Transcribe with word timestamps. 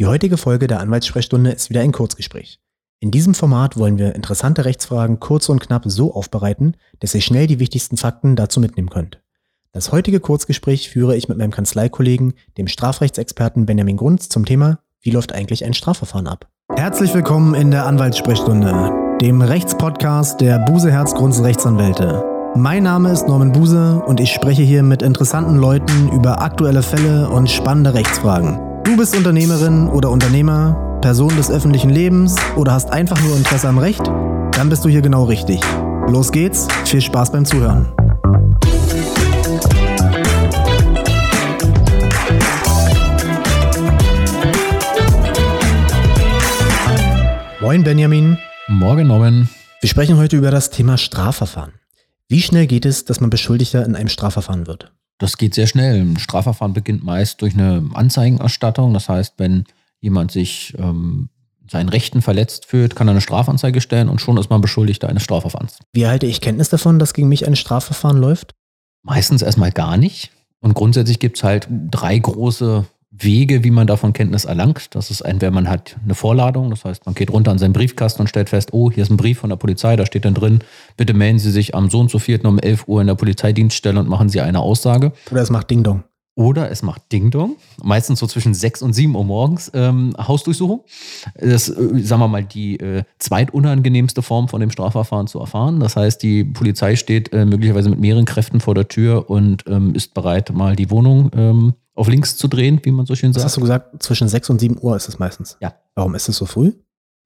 Die 0.00 0.06
heutige 0.06 0.38
Folge 0.38 0.66
der 0.66 0.80
Anwaltssprechstunde 0.80 1.50
ist 1.50 1.68
wieder 1.68 1.82
ein 1.82 1.92
Kurzgespräch. 1.92 2.58
In 3.00 3.10
diesem 3.10 3.34
Format 3.34 3.76
wollen 3.76 3.98
wir 3.98 4.14
interessante 4.14 4.64
Rechtsfragen 4.64 5.20
kurz 5.20 5.50
und 5.50 5.60
knapp 5.60 5.82
so 5.84 6.14
aufbereiten, 6.14 6.74
dass 7.00 7.14
ihr 7.14 7.20
schnell 7.20 7.46
die 7.46 7.58
wichtigsten 7.58 7.98
Fakten 7.98 8.34
dazu 8.34 8.60
mitnehmen 8.60 8.88
könnt. 8.88 9.20
Das 9.72 9.92
heutige 9.92 10.18
Kurzgespräch 10.18 10.88
führe 10.88 11.18
ich 11.18 11.28
mit 11.28 11.36
meinem 11.36 11.50
Kanzleikollegen, 11.50 12.32
dem 12.56 12.66
Strafrechtsexperten 12.66 13.66
Benjamin 13.66 13.98
Grunz, 13.98 14.30
zum 14.30 14.46
Thema 14.46 14.78
Wie 15.02 15.10
läuft 15.10 15.34
eigentlich 15.34 15.66
ein 15.66 15.74
Strafverfahren 15.74 16.28
ab? 16.28 16.48
Herzlich 16.74 17.12
willkommen 17.12 17.54
in 17.54 17.70
der 17.70 17.84
Anwaltssprechstunde, 17.84 19.18
dem 19.20 19.42
Rechtspodcast 19.42 20.40
der 20.40 20.60
Buse 20.60 20.90
Herz 20.90 21.12
Grunz 21.12 21.42
Rechtsanwälte. 21.42 22.24
Mein 22.56 22.84
Name 22.84 23.12
ist 23.12 23.28
Norman 23.28 23.52
Buse 23.52 24.02
und 24.06 24.18
ich 24.18 24.32
spreche 24.32 24.62
hier 24.62 24.82
mit 24.82 25.02
interessanten 25.02 25.58
Leuten 25.58 26.08
über 26.10 26.40
aktuelle 26.40 26.82
Fälle 26.82 27.28
und 27.28 27.50
spannende 27.50 27.92
Rechtsfragen. 27.92 28.69
Du 28.84 28.96
bist 28.96 29.14
Unternehmerin 29.16 29.88
oder 29.88 30.10
Unternehmer, 30.10 30.98
Person 31.02 31.36
des 31.36 31.50
öffentlichen 31.50 31.90
Lebens 31.90 32.36
oder 32.56 32.72
hast 32.72 32.90
einfach 32.90 33.20
nur 33.22 33.36
Interesse 33.36 33.68
am 33.68 33.78
Recht? 33.78 34.00
Dann 34.06 34.68
bist 34.68 34.84
du 34.84 34.88
hier 34.88 35.02
genau 35.02 35.24
richtig. 35.24 35.60
Los 36.08 36.32
geht's, 36.32 36.66
viel 36.84 37.00
Spaß 37.00 37.30
beim 37.32 37.44
Zuhören. 37.44 37.92
Moin 47.60 47.84
Benjamin. 47.84 48.38
Morgen 48.66 49.06
Norman. 49.06 49.48
Wir 49.80 49.88
sprechen 49.88 50.16
heute 50.16 50.36
über 50.36 50.50
das 50.50 50.70
Thema 50.70 50.96
Strafverfahren. 50.96 51.74
Wie 52.28 52.40
schnell 52.40 52.66
geht 52.66 52.86
es, 52.86 53.04
dass 53.04 53.20
man 53.20 53.30
Beschuldigter 53.30 53.84
in 53.84 53.94
einem 53.94 54.08
Strafverfahren 54.08 54.66
wird? 54.66 54.92
Das 55.20 55.36
geht 55.36 55.54
sehr 55.54 55.66
schnell. 55.66 56.00
Ein 56.00 56.18
Strafverfahren 56.18 56.72
beginnt 56.72 57.04
meist 57.04 57.42
durch 57.42 57.54
eine 57.54 57.88
Anzeigenerstattung. 57.92 58.94
Das 58.94 59.08
heißt, 59.08 59.34
wenn 59.36 59.64
jemand 60.00 60.32
sich 60.32 60.74
ähm, 60.78 61.28
seinen 61.70 61.90
Rechten 61.90 62.22
verletzt 62.22 62.64
fühlt, 62.64 62.96
kann 62.96 63.06
er 63.06 63.12
eine 63.12 63.20
Strafanzeige 63.20 63.82
stellen 63.82 64.08
und 64.08 64.20
schon 64.20 64.38
ist 64.38 64.48
man 64.48 64.62
Beschuldigter 64.62 65.08
eines 65.10 65.22
Strafverfahrens. 65.22 65.78
Wie 65.92 66.02
erhalte 66.02 66.26
ich 66.26 66.40
Kenntnis 66.40 66.70
davon, 66.70 66.98
dass 66.98 67.12
gegen 67.12 67.28
mich 67.28 67.46
ein 67.46 67.54
Strafverfahren 67.54 68.16
läuft? 68.16 68.54
Meistens 69.02 69.42
erstmal 69.42 69.70
gar 69.70 69.98
nicht. 69.98 70.30
Und 70.60 70.72
grundsätzlich 70.72 71.18
gibt 71.18 71.36
es 71.36 71.44
halt 71.44 71.68
drei 71.90 72.18
große 72.18 72.86
Wege, 73.10 73.64
wie 73.64 73.70
man 73.70 73.86
davon 73.86 74.12
Kenntnis 74.12 74.44
erlangt. 74.44 74.94
Das 74.94 75.10
ist 75.10 75.22
ein, 75.22 75.40
wenn 75.40 75.52
man 75.52 75.68
hat 75.68 75.96
eine 76.04 76.14
Vorladung, 76.14 76.70
das 76.70 76.84
heißt, 76.84 77.06
man 77.06 77.14
geht 77.14 77.30
runter 77.30 77.50
an 77.50 77.58
seinen 77.58 77.72
Briefkasten 77.72 78.22
und 78.22 78.28
stellt 78.28 78.48
fest, 78.48 78.72
oh, 78.72 78.90
hier 78.90 79.02
ist 79.02 79.10
ein 79.10 79.16
Brief 79.16 79.38
von 79.38 79.50
der 79.50 79.56
Polizei, 79.56 79.96
da 79.96 80.06
steht 80.06 80.24
dann 80.24 80.34
drin, 80.34 80.60
bitte 80.96 81.12
melden 81.12 81.40
Sie 81.40 81.50
sich 81.50 81.74
am 81.74 81.90
so 81.90 81.98
und 81.98 82.10
so 82.10 82.18
vierten 82.20 82.46
um 82.46 82.58
11 82.58 82.86
Uhr 82.86 83.00
in 83.00 83.08
der 83.08 83.16
Polizeidienststelle 83.16 83.98
und 83.98 84.08
machen 84.08 84.28
Sie 84.28 84.40
eine 84.40 84.60
Aussage. 84.60 85.12
Oder 85.30 85.42
es 85.42 85.50
macht 85.50 85.70
Ding 85.70 85.82
Dong. 85.82 86.04
Oder 86.36 86.70
es 86.70 86.82
macht 86.82 87.10
Ding 87.10 87.30
Dong, 87.30 87.56
meistens 87.82 88.20
so 88.20 88.26
zwischen 88.26 88.54
6 88.54 88.82
und 88.82 88.92
7 88.92 89.14
Uhr 89.14 89.24
morgens 89.24 89.70
ähm, 89.74 90.14
Hausdurchsuchung. 90.16 90.84
Das 91.34 91.68
ist, 91.68 91.76
äh, 91.76 91.98
sagen 91.98 92.22
wir 92.22 92.28
mal, 92.28 92.44
die 92.44 92.78
äh, 92.78 93.02
zweitunangenehmste 93.18 94.22
Form 94.22 94.48
von 94.48 94.60
dem 94.60 94.70
Strafverfahren 94.70 95.26
zu 95.26 95.40
erfahren. 95.40 95.80
Das 95.80 95.96
heißt, 95.96 96.22
die 96.22 96.44
Polizei 96.44 96.94
steht 96.94 97.32
äh, 97.32 97.44
möglicherweise 97.44 97.90
mit 97.90 97.98
mehreren 97.98 98.24
Kräften 98.24 98.60
vor 98.60 98.74
der 98.74 98.88
Tür 98.88 99.28
und 99.28 99.64
ähm, 99.66 99.94
ist 99.94 100.14
bereit, 100.14 100.52
mal 100.54 100.76
die 100.76 100.90
Wohnung 100.90 101.30
ähm, 101.34 101.74
auf 101.94 102.08
links 102.08 102.36
zu 102.36 102.48
drehen, 102.48 102.80
wie 102.82 102.90
man 102.90 103.06
so 103.06 103.14
schön 103.14 103.32
sagt. 103.32 103.44
Was 103.44 103.52
hast 103.52 103.56
du 103.56 103.60
gesagt? 103.62 104.02
Zwischen 104.02 104.28
6 104.28 104.50
und 104.50 104.58
7 104.60 104.78
Uhr 104.80 104.96
ist 104.96 105.08
es 105.08 105.18
meistens. 105.18 105.56
Ja. 105.60 105.74
Warum 105.94 106.14
ist 106.14 106.28
es 106.28 106.36
so 106.36 106.46
früh? 106.46 106.72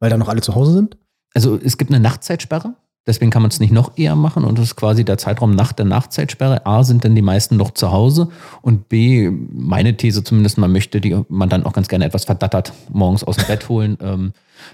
Weil 0.00 0.10
da 0.10 0.16
noch 0.16 0.28
alle 0.28 0.40
zu 0.40 0.54
Hause 0.54 0.72
sind? 0.72 0.98
Also 1.34 1.56
es 1.56 1.78
gibt 1.78 1.90
eine 1.90 2.00
Nachtzeitsperre. 2.00 2.74
Deswegen 3.06 3.30
kann 3.30 3.42
man 3.42 3.50
es 3.50 3.60
nicht 3.60 3.72
noch 3.72 3.98
eher 3.98 4.16
machen 4.16 4.44
und 4.44 4.58
das 4.58 4.68
ist 4.68 4.76
quasi 4.76 5.04
der 5.04 5.18
Zeitraum 5.18 5.54
nach 5.54 5.74
der 5.74 5.84
Nachtzeitsperre. 5.84 6.64
A, 6.64 6.84
sind 6.84 7.04
denn 7.04 7.14
die 7.14 7.22
meisten 7.22 7.56
noch 7.56 7.72
zu 7.72 7.92
Hause 7.92 8.28
und 8.62 8.88
B, 8.88 9.30
meine 9.30 9.96
These 9.96 10.24
zumindest, 10.24 10.56
man 10.56 10.72
möchte 10.72 11.02
die 11.02 11.14
man 11.28 11.50
dann 11.50 11.66
auch 11.66 11.74
ganz 11.74 11.88
gerne 11.88 12.06
etwas 12.06 12.24
verdattert 12.24 12.72
morgens 12.90 13.22
aus 13.22 13.36
dem 13.36 13.46
Bett 13.46 13.68
holen. 13.68 13.98
Ähm, 14.04 14.32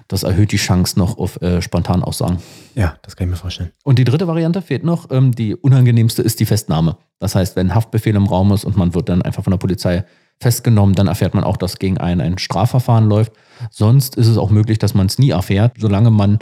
das 0.08 0.24
erhöht 0.24 0.52
die 0.52 0.56
Chance 0.56 0.98
noch 0.98 1.18
auf 1.18 1.40
äh, 1.40 1.62
spontan 1.62 2.02
Aussagen. 2.02 2.38
Ja, 2.74 2.96
das 3.02 3.16
kann 3.16 3.26
ich 3.26 3.30
mir 3.30 3.36
vorstellen. 3.36 3.70
Und 3.84 3.98
die 3.98 4.04
dritte 4.04 4.26
Variante 4.26 4.60
fehlt 4.60 4.82
noch. 4.82 5.10
Ähm, 5.10 5.32
die 5.32 5.54
unangenehmste 5.54 6.22
ist 6.22 6.40
die 6.40 6.46
Festnahme. 6.46 6.96
Das 7.18 7.34
heißt, 7.34 7.54
wenn 7.56 7.68
ein 7.68 7.74
Haftbefehl 7.74 8.16
im 8.16 8.26
Raum 8.26 8.52
ist 8.52 8.64
und 8.64 8.76
man 8.76 8.94
wird 8.94 9.08
dann 9.08 9.22
einfach 9.22 9.44
von 9.44 9.52
der 9.52 9.58
Polizei 9.58 10.04
festgenommen, 10.40 10.94
dann 10.94 11.06
erfährt 11.06 11.34
man 11.34 11.44
auch, 11.44 11.56
dass 11.56 11.78
gegen 11.78 11.98
einen 11.98 12.20
ein 12.20 12.38
Strafverfahren 12.38 13.08
läuft. 13.08 13.32
Sonst 13.70 14.16
ist 14.16 14.26
es 14.26 14.38
auch 14.38 14.50
möglich, 14.50 14.78
dass 14.78 14.94
man 14.94 15.06
es 15.06 15.18
nie 15.18 15.30
erfährt. 15.30 15.76
Solange 15.78 16.10
man 16.10 16.38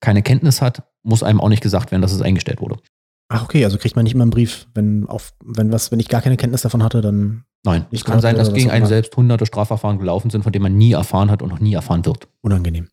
keine 0.00 0.22
Kenntnis 0.22 0.60
hat, 0.60 0.82
muss 1.02 1.22
einem 1.22 1.40
auch 1.40 1.48
nicht 1.48 1.62
gesagt 1.62 1.90
werden, 1.90 2.02
dass 2.02 2.12
es 2.12 2.22
eingestellt 2.22 2.60
wurde. 2.60 2.76
Ach, 3.28 3.44
okay, 3.44 3.64
also 3.64 3.78
kriegt 3.78 3.96
man 3.96 4.04
nicht 4.04 4.14
immer 4.14 4.22
einen 4.22 4.30
Brief, 4.30 4.66
wenn 4.74 5.06
auf, 5.06 5.32
wenn 5.42 5.72
was, 5.72 5.90
wenn 5.90 6.00
ich 6.00 6.08
gar 6.08 6.20
keine 6.20 6.36
Kenntnis 6.36 6.62
davon 6.62 6.82
hatte, 6.82 7.00
dann. 7.00 7.44
Nein, 7.64 7.86
es 7.90 8.04
kann 8.04 8.20
sein, 8.20 8.36
dass 8.36 8.52
gegen 8.52 8.70
einen 8.70 8.86
selbst 8.86 9.16
hunderte 9.16 9.46
Strafverfahren 9.46 9.98
gelaufen 9.98 10.30
sind, 10.30 10.42
von 10.42 10.52
denen 10.52 10.64
man 10.64 10.76
nie 10.76 10.92
erfahren 10.92 11.30
hat 11.30 11.42
und 11.42 11.48
noch 11.48 11.60
nie 11.60 11.74
erfahren 11.74 12.04
wird. 12.04 12.28
Unangenehm. 12.42 12.88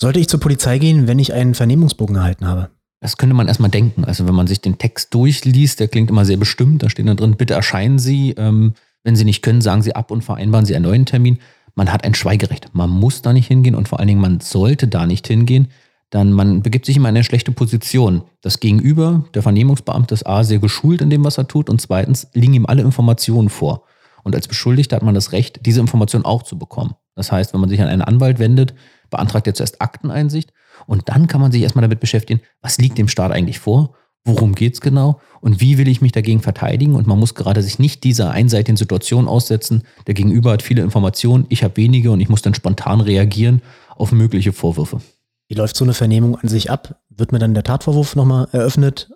Sollte 0.00 0.18
ich 0.18 0.28
zur 0.28 0.40
Polizei 0.40 0.78
gehen, 0.78 1.06
wenn 1.06 1.18
ich 1.18 1.32
einen 1.32 1.54
Vernehmungsbogen 1.54 2.16
erhalten 2.16 2.46
habe? 2.46 2.70
Das 3.00 3.16
könnte 3.16 3.34
man 3.34 3.48
erstmal 3.48 3.70
denken. 3.70 4.04
Also 4.04 4.26
wenn 4.26 4.34
man 4.34 4.46
sich 4.46 4.60
den 4.60 4.78
Text 4.78 5.14
durchliest, 5.14 5.78
der 5.80 5.88
klingt 5.88 6.10
immer 6.10 6.24
sehr 6.24 6.36
bestimmt, 6.36 6.82
da 6.82 6.90
steht 6.90 7.06
dann 7.06 7.16
drin, 7.16 7.36
bitte 7.36 7.54
erscheinen 7.54 7.98
Sie. 7.98 8.32
Ähm, 8.36 8.74
wenn 9.02 9.16
Sie 9.16 9.24
nicht 9.24 9.42
können, 9.42 9.60
sagen 9.60 9.82
Sie 9.82 9.94
ab 9.94 10.10
und 10.10 10.22
vereinbaren 10.22 10.66
Sie 10.66 10.74
einen 10.74 10.86
neuen 10.86 11.06
Termin. 11.06 11.38
Man 11.74 11.92
hat 11.92 12.04
ein 12.04 12.14
Schweigerecht. 12.14 12.74
Man 12.74 12.90
muss 12.90 13.22
da 13.22 13.32
nicht 13.32 13.46
hingehen 13.46 13.74
und 13.74 13.88
vor 13.88 13.98
allen 13.98 14.08
Dingen, 14.08 14.20
man 14.20 14.40
sollte 14.40 14.88
da 14.88 15.06
nicht 15.06 15.26
hingehen 15.26 15.68
dann 16.14 16.32
man 16.32 16.62
begibt 16.62 16.86
sich 16.86 16.96
immer 16.96 17.08
in 17.08 17.16
eine 17.16 17.24
schlechte 17.24 17.50
Position. 17.50 18.22
Das 18.40 18.60
Gegenüber, 18.60 19.24
der 19.34 19.42
Vernehmungsbeamte 19.42 20.14
ist 20.14 20.24
A, 20.28 20.44
sehr 20.44 20.60
geschult 20.60 21.00
in 21.00 21.10
dem, 21.10 21.24
was 21.24 21.38
er 21.38 21.48
tut 21.48 21.68
und 21.68 21.80
zweitens 21.80 22.28
liegen 22.34 22.54
ihm 22.54 22.66
alle 22.66 22.82
Informationen 22.82 23.48
vor. 23.48 23.82
Und 24.22 24.36
als 24.36 24.46
Beschuldigter 24.46 24.94
hat 24.94 25.02
man 25.02 25.16
das 25.16 25.32
Recht, 25.32 25.66
diese 25.66 25.80
Informationen 25.80 26.24
auch 26.24 26.44
zu 26.44 26.56
bekommen. 26.56 26.94
Das 27.16 27.32
heißt, 27.32 27.52
wenn 27.52 27.60
man 27.60 27.68
sich 27.68 27.82
an 27.82 27.88
einen 27.88 28.00
Anwalt 28.00 28.38
wendet, 28.38 28.74
beantragt 29.10 29.48
er 29.48 29.54
zuerst 29.54 29.82
Akteneinsicht 29.82 30.52
und 30.86 31.08
dann 31.08 31.26
kann 31.26 31.40
man 31.40 31.50
sich 31.50 31.62
erstmal 31.62 31.82
damit 31.82 31.98
beschäftigen, 31.98 32.40
was 32.62 32.78
liegt 32.78 32.96
dem 32.96 33.08
Staat 33.08 33.32
eigentlich 33.32 33.58
vor, 33.58 33.96
worum 34.24 34.54
geht 34.54 34.74
es 34.74 34.80
genau 34.80 35.20
und 35.40 35.60
wie 35.60 35.78
will 35.78 35.88
ich 35.88 36.00
mich 36.00 36.12
dagegen 36.12 36.42
verteidigen. 36.42 36.94
Und 36.94 37.08
man 37.08 37.18
muss 37.18 37.34
gerade 37.34 37.60
sich 37.60 37.80
nicht 37.80 38.04
dieser 38.04 38.30
einseitigen 38.30 38.76
Situation 38.76 39.26
aussetzen. 39.26 39.82
Der 40.06 40.14
Gegenüber 40.14 40.52
hat 40.52 40.62
viele 40.62 40.82
Informationen, 40.82 41.46
ich 41.48 41.64
habe 41.64 41.76
wenige 41.76 42.12
und 42.12 42.20
ich 42.20 42.28
muss 42.28 42.42
dann 42.42 42.54
spontan 42.54 43.00
reagieren 43.00 43.62
auf 43.96 44.12
mögliche 44.12 44.52
Vorwürfe. 44.52 45.00
Wie 45.48 45.54
läuft 45.54 45.76
so 45.76 45.84
eine 45.84 45.94
Vernehmung 45.94 46.36
an 46.36 46.48
sich 46.48 46.70
ab? 46.70 47.00
Wird 47.10 47.32
mir 47.32 47.38
dann 47.38 47.54
der 47.54 47.64
Tatvorwurf 47.64 48.16
nochmal 48.16 48.48
eröffnet? 48.52 49.10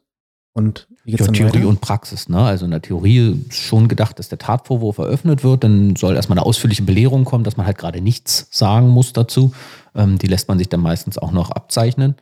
Und 0.53 0.89
wie 1.05 1.13
geht's 1.13 1.27
ja, 1.27 1.33
Theorie 1.33 1.59
weiter? 1.59 1.69
und 1.69 1.81
Praxis. 1.81 2.29
Ne? 2.29 2.39
Also 2.39 2.65
in 2.65 2.73
der 2.73 2.83
Theorie 2.83 3.45
ist 3.49 3.55
schon 3.55 3.89
gedacht, 3.89 4.19
dass 4.19 4.29
der 4.29 4.39
Tatvorwurf 4.39 4.99
eröffnet 4.99 5.45
wird. 5.45 5.65
Dann 5.65 5.95
soll 5.97 6.17
erstmal 6.17 6.39
eine 6.39 6.47
ausführliche 6.47 6.83
Belehrung 6.83 7.25
kommen, 7.25 7.45
dass 7.45 7.57
man 7.57 7.65
halt 7.65 7.79
gerade 7.79 8.01
nichts 8.01 8.49
sagen 8.51 8.89
muss 8.89 9.13
dazu. 9.13 9.53
Ähm, 9.95 10.19
die 10.19 10.27
lässt 10.27 10.49
man 10.49 10.59
sich 10.59 10.69
dann 10.69 10.81
meistens 10.81 11.17
auch 11.17 11.33
noch 11.33 11.51
abzeichnen. 11.51 12.17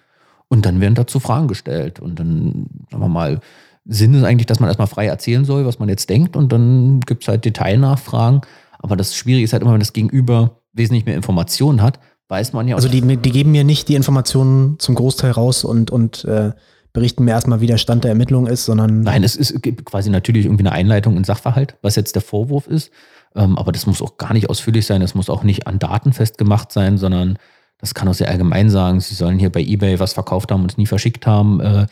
Und 0.48 0.66
dann 0.66 0.80
werden 0.80 0.94
dazu 0.94 1.18
Fragen 1.18 1.48
gestellt. 1.48 1.98
Und 1.98 2.20
dann, 2.20 2.66
sagen 2.90 3.02
wir 3.02 3.08
mal, 3.08 3.40
Sinn 3.86 4.14
ist 4.14 4.24
eigentlich, 4.24 4.46
dass 4.46 4.60
man 4.60 4.68
erstmal 4.68 4.86
frei 4.86 5.06
erzählen 5.06 5.44
soll, 5.44 5.64
was 5.64 5.78
man 5.78 5.88
jetzt 5.88 6.10
denkt. 6.10 6.36
Und 6.36 6.52
dann 6.52 7.00
gibt 7.00 7.22
es 7.22 7.28
halt 7.28 7.44
Detailnachfragen. 7.44 8.42
Aber 8.78 8.96
das 8.96 9.16
Schwierige 9.16 9.44
ist 9.44 9.52
halt 9.52 9.62
immer, 9.62 9.72
wenn 9.72 9.80
das 9.80 9.92
Gegenüber 9.92 10.60
wesentlich 10.72 11.06
mehr 11.06 11.16
Informationen 11.16 11.80
hat, 11.82 11.98
weiß 12.28 12.52
man 12.52 12.68
ja. 12.68 12.76
Also 12.76 12.88
die, 12.88 13.00
die 13.00 13.30
geben 13.30 13.52
mir 13.52 13.64
nicht 13.64 13.88
die 13.88 13.94
Informationen 13.94 14.78
zum 14.78 14.94
Großteil 14.94 15.30
raus 15.30 15.64
und, 15.64 15.90
und 15.90 16.24
äh, 16.24 16.52
berichten 16.92 17.24
mir 17.24 17.32
erstmal, 17.32 17.60
wie 17.60 17.66
der 17.66 17.78
Stand 17.78 18.04
der 18.04 18.10
Ermittlung 18.10 18.46
ist, 18.46 18.64
sondern. 18.64 19.02
Nein, 19.02 19.22
es 19.22 19.36
ist 19.36 19.62
quasi 19.84 20.10
natürlich 20.10 20.46
irgendwie 20.46 20.62
eine 20.62 20.72
Einleitung 20.72 21.16
in 21.16 21.24
Sachverhalt, 21.24 21.76
was 21.82 21.94
jetzt 21.96 22.14
der 22.14 22.22
Vorwurf 22.22 22.66
ist. 22.66 22.90
Ähm, 23.34 23.58
aber 23.58 23.70
das 23.70 23.86
muss 23.86 24.00
auch 24.00 24.16
gar 24.16 24.32
nicht 24.32 24.48
ausführlich 24.48 24.86
sein, 24.86 25.02
das 25.02 25.14
muss 25.14 25.28
auch 25.28 25.42
nicht 25.42 25.66
an 25.66 25.78
Daten 25.78 26.12
festgemacht 26.12 26.72
sein, 26.72 26.96
sondern 26.96 27.38
das 27.78 27.94
kann 27.94 28.08
auch 28.08 28.14
sehr 28.14 28.30
allgemein 28.30 28.70
sagen, 28.70 29.00
sie 29.00 29.14
sollen 29.14 29.38
hier 29.38 29.52
bei 29.52 29.60
Ebay 29.60 30.00
was 30.00 30.14
verkauft 30.14 30.50
haben 30.50 30.62
und 30.62 30.72
es 30.72 30.78
nie 30.78 30.86
verschickt 30.86 31.26
haben. 31.26 31.60
Äh, 31.60 31.86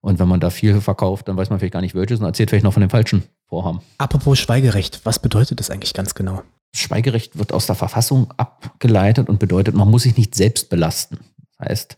und 0.00 0.18
wenn 0.18 0.28
man 0.28 0.38
da 0.38 0.50
viel 0.50 0.80
verkauft, 0.80 1.28
dann 1.28 1.36
weiß 1.36 1.50
man 1.50 1.58
vielleicht 1.58 1.72
gar 1.72 1.80
nicht 1.80 1.94
welches 1.94 2.20
und 2.20 2.26
erzählt 2.26 2.50
vielleicht 2.50 2.64
noch 2.64 2.74
von 2.74 2.82
dem 2.82 2.90
falschen 2.90 3.24
Vorhaben. 3.48 3.80
Apropos 3.98 4.38
Schweigerecht, 4.38 5.00
was 5.04 5.18
bedeutet 5.18 5.58
das 5.58 5.70
eigentlich 5.70 5.94
ganz 5.94 6.14
genau? 6.14 6.42
Schweigerecht 6.78 7.38
wird 7.38 7.52
aus 7.52 7.66
der 7.66 7.74
Verfassung 7.74 8.32
abgeleitet 8.36 9.28
und 9.28 9.38
bedeutet, 9.38 9.74
man 9.74 9.90
muss 9.90 10.02
sich 10.02 10.16
nicht 10.16 10.34
selbst 10.34 10.68
belasten. 10.68 11.18
Das 11.58 11.68
heißt, 11.68 11.96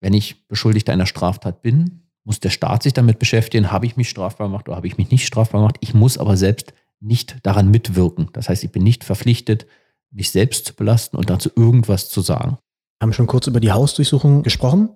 wenn 0.00 0.14
ich 0.14 0.48
Beschuldigter 0.48 0.92
einer 0.92 1.06
Straftat 1.06 1.62
bin, 1.62 2.02
muss 2.24 2.40
der 2.40 2.50
Staat 2.50 2.82
sich 2.82 2.92
damit 2.92 3.18
beschäftigen, 3.18 3.70
habe 3.70 3.86
ich 3.86 3.96
mich 3.96 4.08
strafbar 4.08 4.48
gemacht 4.48 4.68
oder 4.68 4.76
habe 4.76 4.86
ich 4.86 4.98
mich 4.98 5.10
nicht 5.10 5.26
strafbar 5.26 5.60
gemacht. 5.60 5.76
Ich 5.80 5.94
muss 5.94 6.18
aber 6.18 6.36
selbst 6.36 6.72
nicht 7.00 7.36
daran 7.42 7.70
mitwirken. 7.70 8.28
Das 8.32 8.48
heißt, 8.48 8.62
ich 8.64 8.70
bin 8.70 8.82
nicht 8.82 9.04
verpflichtet, 9.04 9.66
mich 10.10 10.30
selbst 10.30 10.66
zu 10.66 10.74
belasten 10.74 11.16
und 11.16 11.30
dazu 11.30 11.50
irgendwas 11.56 12.08
zu 12.08 12.20
sagen. 12.20 12.58
Wir 12.98 13.06
haben 13.06 13.12
schon 13.12 13.26
kurz 13.26 13.46
über 13.46 13.60
die 13.60 13.72
Hausdurchsuchung 13.72 14.42
gesprochen. 14.42 14.90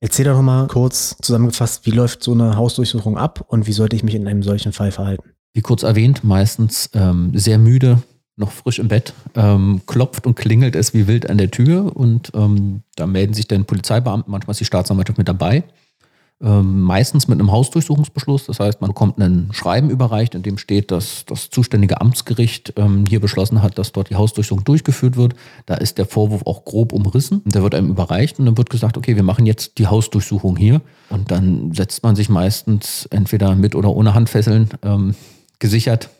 Erzähl 0.00 0.24
doch 0.24 0.34
nochmal 0.34 0.66
kurz 0.66 1.16
zusammengefasst, 1.22 1.86
wie 1.86 1.92
läuft 1.92 2.24
so 2.24 2.32
eine 2.32 2.56
Hausdurchsuchung 2.56 3.16
ab 3.16 3.44
und 3.46 3.68
wie 3.68 3.72
sollte 3.72 3.94
ich 3.94 4.02
mich 4.02 4.16
in 4.16 4.26
einem 4.26 4.42
solchen 4.42 4.72
Fall 4.72 4.90
verhalten? 4.90 5.30
Wie 5.54 5.60
kurz 5.60 5.84
erwähnt, 5.84 6.24
meistens 6.24 6.90
ähm, 6.94 7.30
sehr 7.38 7.58
müde, 7.58 8.02
noch 8.36 8.50
frisch 8.50 8.78
im 8.78 8.88
Bett, 8.88 9.12
ähm, 9.34 9.82
klopft 9.86 10.26
und 10.26 10.34
klingelt 10.34 10.74
es 10.74 10.94
wie 10.94 11.06
wild 11.06 11.28
an 11.28 11.38
der 11.38 11.50
Tür 11.50 11.94
und 11.96 12.32
ähm, 12.34 12.82
da 12.96 13.06
melden 13.06 13.34
sich 13.34 13.46
dann 13.48 13.64
Polizeibeamten, 13.64 14.30
manchmal 14.30 14.52
ist 14.52 14.60
die 14.60 14.64
Staatsanwaltschaft 14.64 15.18
mit 15.18 15.28
dabei. 15.28 15.64
ähm, 16.42 16.80
meistens 16.80 17.28
mit 17.28 17.38
einem 17.38 17.52
Hausdurchsuchungsbeschluss. 17.52 18.46
Das 18.46 18.58
heißt, 18.58 18.80
man 18.80 18.90
bekommt 18.90 19.18
ein 19.18 19.50
Schreiben 19.52 19.90
überreicht, 19.90 20.34
in 20.34 20.42
dem 20.42 20.58
steht, 20.58 20.90
dass 20.90 21.24
das 21.24 21.50
zuständige 21.50 22.00
Amtsgericht 22.00 22.72
ähm, 22.76 23.04
hier 23.08 23.20
beschlossen 23.20 23.62
hat, 23.62 23.78
dass 23.78 23.92
dort 23.92 24.10
die 24.10 24.16
Hausdurchsuchung 24.16 24.64
durchgeführt 24.64 25.16
wird. 25.16 25.34
Da 25.66 25.74
ist 25.74 25.98
der 25.98 26.06
Vorwurf 26.06 26.42
auch 26.44 26.64
grob 26.64 26.92
umrissen. 26.92 27.42
Und 27.44 27.54
der 27.54 27.62
wird 27.62 27.76
einem 27.76 27.90
überreicht 27.90 28.40
und 28.40 28.46
dann 28.46 28.56
wird 28.56 28.70
gesagt, 28.70 28.96
okay, 28.96 29.14
wir 29.14 29.22
machen 29.22 29.46
jetzt 29.46 29.78
die 29.78 29.86
Hausdurchsuchung 29.86 30.56
hier. 30.56 30.80
Und 31.10 31.30
dann 31.30 31.72
setzt 31.74 32.02
man 32.02 32.16
sich 32.16 32.28
meistens 32.28 33.06
entweder 33.06 33.54
mit 33.54 33.76
oder 33.76 33.90
ohne 33.90 34.14
Handfesseln 34.14 34.70
ähm, 34.82 35.14
gesichert 35.60 36.10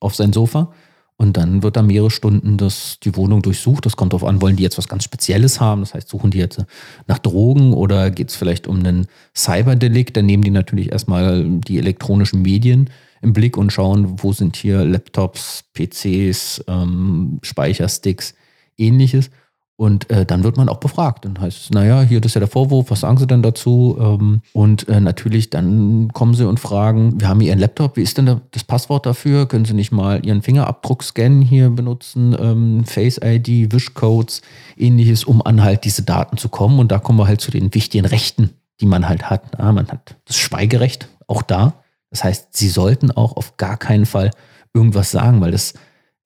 auf 0.00 0.14
sein 0.14 0.32
Sofa 0.32 0.72
und 1.18 1.36
dann 1.38 1.62
wird 1.62 1.76
da 1.76 1.82
mehrere 1.82 2.10
Stunden 2.10 2.58
das, 2.58 2.98
die 3.02 3.16
Wohnung 3.16 3.40
durchsucht. 3.40 3.86
Das 3.86 3.96
kommt 3.96 4.12
darauf 4.12 4.28
an, 4.28 4.42
wollen 4.42 4.56
die 4.56 4.62
jetzt 4.62 4.76
was 4.76 4.88
ganz 4.88 5.04
Spezielles 5.04 5.60
haben? 5.60 5.80
Das 5.80 5.94
heißt, 5.94 6.08
suchen 6.08 6.30
die 6.30 6.38
jetzt 6.38 6.62
nach 7.06 7.18
Drogen 7.18 7.72
oder 7.72 8.10
geht 8.10 8.28
es 8.28 8.36
vielleicht 8.36 8.66
um 8.66 8.80
einen 8.80 9.06
Cyberdelikt? 9.34 10.16
Dann 10.16 10.26
nehmen 10.26 10.42
die 10.42 10.50
natürlich 10.50 10.92
erstmal 10.92 11.44
die 11.44 11.78
elektronischen 11.78 12.42
Medien 12.42 12.90
im 13.22 13.32
Blick 13.32 13.56
und 13.56 13.72
schauen, 13.72 14.22
wo 14.22 14.32
sind 14.34 14.56
hier 14.56 14.84
Laptops, 14.84 15.64
PCs, 15.72 16.64
ähm, 16.68 17.38
Speichersticks, 17.42 18.34
ähnliches. 18.76 19.30
Und 19.78 20.08
äh, 20.10 20.24
dann 20.24 20.42
wird 20.42 20.56
man 20.56 20.70
auch 20.70 20.78
befragt. 20.78 21.26
Dann 21.26 21.38
heißt 21.38 21.64
es, 21.64 21.70
naja, 21.70 22.00
hier, 22.00 22.22
das 22.22 22.30
ist 22.30 22.34
ja 22.34 22.38
der 22.38 22.48
Vorwurf, 22.48 22.90
was 22.90 23.00
sagen 23.00 23.18
Sie 23.18 23.26
denn 23.26 23.42
dazu? 23.42 23.96
Ähm, 24.00 24.40
und 24.54 24.88
äh, 24.88 25.00
natürlich, 25.00 25.50
dann 25.50 26.10
kommen 26.14 26.32
Sie 26.32 26.48
und 26.48 26.58
fragen, 26.58 27.20
wir 27.20 27.28
haben 27.28 27.40
hier 27.40 27.50
Ihren 27.50 27.58
Laptop, 27.58 27.98
wie 27.98 28.02
ist 28.02 28.16
denn 28.16 28.40
das 28.50 28.64
Passwort 28.64 29.04
dafür? 29.04 29.46
Können 29.46 29.66
Sie 29.66 29.74
nicht 29.74 29.92
mal 29.92 30.24
Ihren 30.24 30.40
Fingerabdruck 30.40 31.02
scannen 31.02 31.42
hier 31.42 31.68
benutzen? 31.68 32.34
Ähm, 32.40 32.84
Face 32.86 33.20
ID, 33.22 33.70
Wischcodes, 33.70 34.40
ähnliches, 34.78 35.24
um 35.24 35.42
an 35.42 35.62
halt 35.62 35.84
diese 35.84 36.02
Daten 36.02 36.38
zu 36.38 36.48
kommen. 36.48 36.78
Und 36.78 36.90
da 36.90 36.98
kommen 36.98 37.18
wir 37.18 37.26
halt 37.26 37.42
zu 37.42 37.50
den 37.50 37.74
wichtigen 37.74 38.06
Rechten, 38.06 38.54
die 38.80 38.86
man 38.86 39.06
halt 39.06 39.28
hat. 39.28 39.58
Ja, 39.58 39.72
man 39.72 39.88
hat 39.88 40.16
das 40.24 40.38
Schweigerecht 40.38 41.08
auch 41.26 41.42
da. 41.42 41.74
Das 42.10 42.24
heißt, 42.24 42.56
Sie 42.56 42.70
sollten 42.70 43.10
auch 43.10 43.36
auf 43.36 43.58
gar 43.58 43.76
keinen 43.76 44.06
Fall 44.06 44.30
irgendwas 44.72 45.10
sagen, 45.10 45.42
weil 45.42 45.50
das 45.50 45.74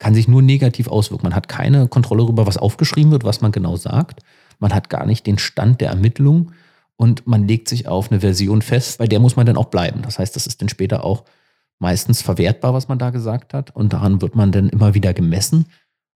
kann 0.00 0.14
sich 0.14 0.26
nur 0.26 0.42
negativ 0.42 0.88
auswirken. 0.88 1.26
Man 1.26 1.36
hat 1.36 1.46
keine 1.46 1.86
Kontrolle 1.86 2.24
darüber, 2.24 2.46
was 2.46 2.56
aufgeschrieben 2.56 3.12
wird, 3.12 3.22
was 3.22 3.42
man 3.42 3.52
genau 3.52 3.76
sagt. 3.76 4.22
Man 4.58 4.74
hat 4.74 4.90
gar 4.90 5.06
nicht 5.06 5.26
den 5.26 5.38
Stand 5.38 5.80
der 5.80 5.90
Ermittlung 5.90 6.52
und 6.96 7.26
man 7.26 7.46
legt 7.46 7.68
sich 7.68 7.86
auf 7.86 8.10
eine 8.10 8.20
Version 8.20 8.62
fest, 8.62 8.98
bei 8.98 9.06
der 9.06 9.20
muss 9.20 9.36
man 9.36 9.46
dann 9.46 9.56
auch 9.56 9.66
bleiben. 9.66 10.02
Das 10.02 10.18
heißt, 10.18 10.34
das 10.34 10.46
ist 10.46 10.60
dann 10.60 10.68
später 10.68 11.04
auch 11.04 11.24
meistens 11.78 12.22
verwertbar, 12.22 12.74
was 12.74 12.88
man 12.88 12.98
da 12.98 13.10
gesagt 13.10 13.54
hat 13.54 13.76
und 13.76 13.92
daran 13.92 14.20
wird 14.20 14.34
man 14.34 14.52
dann 14.52 14.70
immer 14.70 14.94
wieder 14.94 15.14
gemessen. 15.14 15.66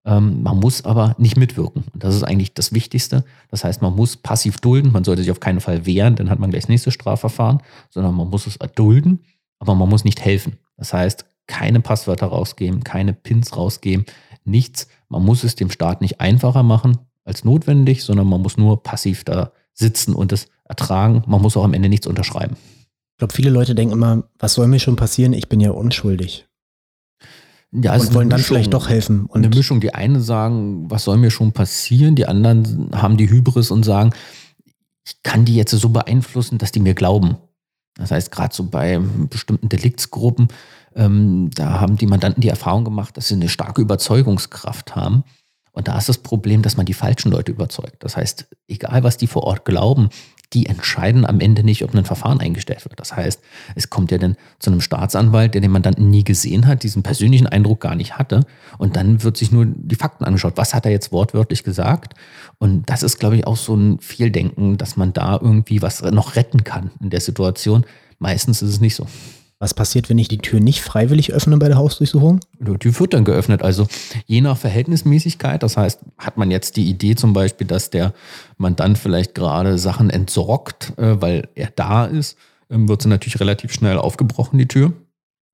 Ähm, 0.06 0.42
man 0.42 0.58
muss 0.58 0.84
aber 0.84 1.14
nicht 1.18 1.36
mitwirken. 1.36 1.84
Und 1.92 2.04
das 2.04 2.14
ist 2.14 2.22
eigentlich 2.22 2.54
das 2.54 2.72
Wichtigste. 2.72 3.24
Das 3.50 3.64
heißt, 3.64 3.82
man 3.82 3.94
muss 3.94 4.16
passiv 4.16 4.58
dulden. 4.58 4.92
Man 4.92 5.04
sollte 5.04 5.22
sich 5.22 5.30
auf 5.30 5.40
keinen 5.40 5.60
Fall 5.60 5.86
wehren, 5.86 6.16
dann 6.16 6.30
hat 6.30 6.38
man 6.38 6.50
gleich 6.50 6.64
das 6.64 6.68
nächste 6.68 6.90
Strafverfahren, 6.90 7.62
sondern 7.90 8.14
man 8.14 8.28
muss 8.28 8.46
es 8.46 8.56
erdulden, 8.56 9.20
aber 9.58 9.74
man 9.74 9.88
muss 9.88 10.04
nicht 10.04 10.22
helfen. 10.22 10.58
Das 10.76 10.92
heißt, 10.92 11.26
keine 11.46 11.80
Passwörter 11.80 12.26
rausgeben, 12.26 12.84
keine 12.84 13.12
Pins 13.12 13.56
rausgeben, 13.56 14.06
nichts. 14.44 14.88
Man 15.08 15.24
muss 15.24 15.44
es 15.44 15.54
dem 15.54 15.70
Staat 15.70 16.00
nicht 16.00 16.20
einfacher 16.20 16.62
machen 16.62 16.98
als 17.24 17.44
notwendig, 17.44 18.04
sondern 18.04 18.26
man 18.26 18.42
muss 18.42 18.56
nur 18.56 18.82
passiv 18.82 19.24
da 19.24 19.52
sitzen 19.72 20.14
und 20.14 20.32
es 20.32 20.48
ertragen. 20.64 21.22
Man 21.26 21.42
muss 21.42 21.56
auch 21.56 21.64
am 21.64 21.74
Ende 21.74 21.88
nichts 21.88 22.06
unterschreiben. 22.06 22.56
Ich 23.12 23.18
glaube, 23.18 23.34
viele 23.34 23.50
Leute 23.50 23.74
denken 23.74 23.92
immer, 23.92 24.24
was 24.38 24.54
soll 24.54 24.66
mir 24.66 24.80
schon 24.80 24.96
passieren? 24.96 25.32
Ich 25.32 25.48
bin 25.48 25.60
ja 25.60 25.70
unschuldig. 25.70 26.46
Ja, 27.72 27.92
also 27.92 28.08
und 28.08 28.14
wollen 28.14 28.30
dann 28.30 28.40
Mischung, 28.40 28.56
vielleicht 28.56 28.74
doch 28.74 28.88
helfen. 28.88 29.26
Und 29.26 29.44
eine 29.44 29.54
Mischung. 29.54 29.80
Die 29.80 29.94
einen 29.94 30.20
sagen, 30.20 30.90
was 30.90 31.04
soll 31.04 31.16
mir 31.16 31.30
schon 31.30 31.52
passieren? 31.52 32.14
Die 32.14 32.26
anderen 32.26 32.90
haben 32.92 33.16
die 33.16 33.28
Hybris 33.28 33.70
und 33.70 33.84
sagen, 33.84 34.10
ich 35.06 35.22
kann 35.22 35.44
die 35.44 35.56
jetzt 35.56 35.72
so 35.72 35.88
beeinflussen, 35.88 36.58
dass 36.58 36.72
die 36.72 36.80
mir 36.80 36.94
glauben. 36.94 37.36
Das 37.96 38.10
heißt, 38.10 38.30
gerade 38.30 38.54
so 38.54 38.64
bei 38.64 39.00
bestimmten 39.30 39.68
Deliktsgruppen 39.68 40.48
ähm, 40.94 41.50
da 41.54 41.80
haben 41.80 41.96
die 41.96 42.06
Mandanten 42.06 42.40
die 42.40 42.48
Erfahrung 42.48 42.84
gemacht, 42.84 43.16
dass 43.16 43.28
sie 43.28 43.34
eine 43.34 43.48
starke 43.48 43.82
Überzeugungskraft 43.82 44.94
haben. 44.96 45.24
Und 45.72 45.88
da 45.88 45.98
ist 45.98 46.08
das 46.08 46.18
Problem, 46.18 46.62
dass 46.62 46.76
man 46.76 46.86
die 46.86 46.94
falschen 46.94 47.32
Leute 47.32 47.50
überzeugt. 47.50 47.96
Das 48.04 48.16
heißt, 48.16 48.46
egal 48.68 49.02
was 49.02 49.16
die 49.16 49.26
vor 49.26 49.42
Ort 49.42 49.64
glauben, 49.64 50.08
die 50.52 50.66
entscheiden 50.66 51.26
am 51.26 51.40
Ende 51.40 51.64
nicht, 51.64 51.82
ob 51.82 51.94
ein 51.94 52.04
Verfahren 52.04 52.40
eingestellt 52.40 52.84
wird. 52.84 53.00
Das 53.00 53.16
heißt, 53.16 53.40
es 53.74 53.90
kommt 53.90 54.12
ja 54.12 54.18
dann 54.18 54.36
zu 54.60 54.70
einem 54.70 54.80
Staatsanwalt, 54.80 55.54
der 55.54 55.60
den 55.60 55.72
Mandanten 55.72 56.10
nie 56.10 56.22
gesehen 56.22 56.68
hat, 56.68 56.84
diesen 56.84 57.02
persönlichen 57.02 57.48
Eindruck 57.48 57.80
gar 57.80 57.96
nicht 57.96 58.18
hatte. 58.18 58.46
Und 58.78 58.94
dann 58.94 59.24
wird 59.24 59.36
sich 59.36 59.50
nur 59.50 59.66
die 59.66 59.96
Fakten 59.96 60.24
angeschaut. 60.24 60.56
Was 60.56 60.72
hat 60.72 60.86
er 60.86 60.92
jetzt 60.92 61.10
wortwörtlich 61.10 61.64
gesagt? 61.64 62.14
Und 62.58 62.88
das 62.88 63.02
ist, 63.02 63.18
glaube 63.18 63.36
ich, 63.36 63.46
auch 63.46 63.56
so 63.56 63.74
ein 63.74 63.98
Fehldenken, 63.98 64.78
dass 64.78 64.96
man 64.96 65.12
da 65.12 65.38
irgendwie 65.40 65.82
was 65.82 66.02
noch 66.02 66.36
retten 66.36 66.62
kann 66.62 66.92
in 67.00 67.10
der 67.10 67.20
Situation. 67.20 67.84
Meistens 68.20 68.62
ist 68.62 68.70
es 68.70 68.80
nicht 68.80 68.94
so. 68.94 69.06
Was 69.64 69.72
passiert, 69.72 70.10
wenn 70.10 70.18
ich 70.18 70.28
die 70.28 70.36
Tür 70.36 70.60
nicht 70.60 70.82
freiwillig 70.82 71.32
öffne 71.32 71.56
bei 71.56 71.68
der 71.68 71.78
Hausdurchsuchung? 71.78 72.40
Die 72.60 72.76
Tür 72.76 73.00
wird 73.00 73.14
dann 73.14 73.24
geöffnet. 73.24 73.62
Also 73.62 73.86
je 74.26 74.42
nach 74.42 74.58
Verhältnismäßigkeit. 74.58 75.62
Das 75.62 75.78
heißt, 75.78 76.00
hat 76.18 76.36
man 76.36 76.50
jetzt 76.50 76.76
die 76.76 76.84
Idee 76.84 77.14
zum 77.14 77.32
Beispiel, 77.32 77.66
dass 77.66 77.88
der 77.88 78.12
Mandant 78.58 78.98
vielleicht 78.98 79.34
gerade 79.34 79.78
Sachen 79.78 80.10
entsorgt, 80.10 80.92
äh, 80.98 81.18
weil 81.18 81.48
er 81.54 81.70
da 81.74 82.04
ist, 82.04 82.36
ähm, 82.68 82.90
wird 82.90 83.00
sie 83.00 83.08
natürlich 83.08 83.40
relativ 83.40 83.72
schnell 83.72 83.96
aufgebrochen, 83.96 84.58
die 84.58 84.68
Tür. 84.68 84.92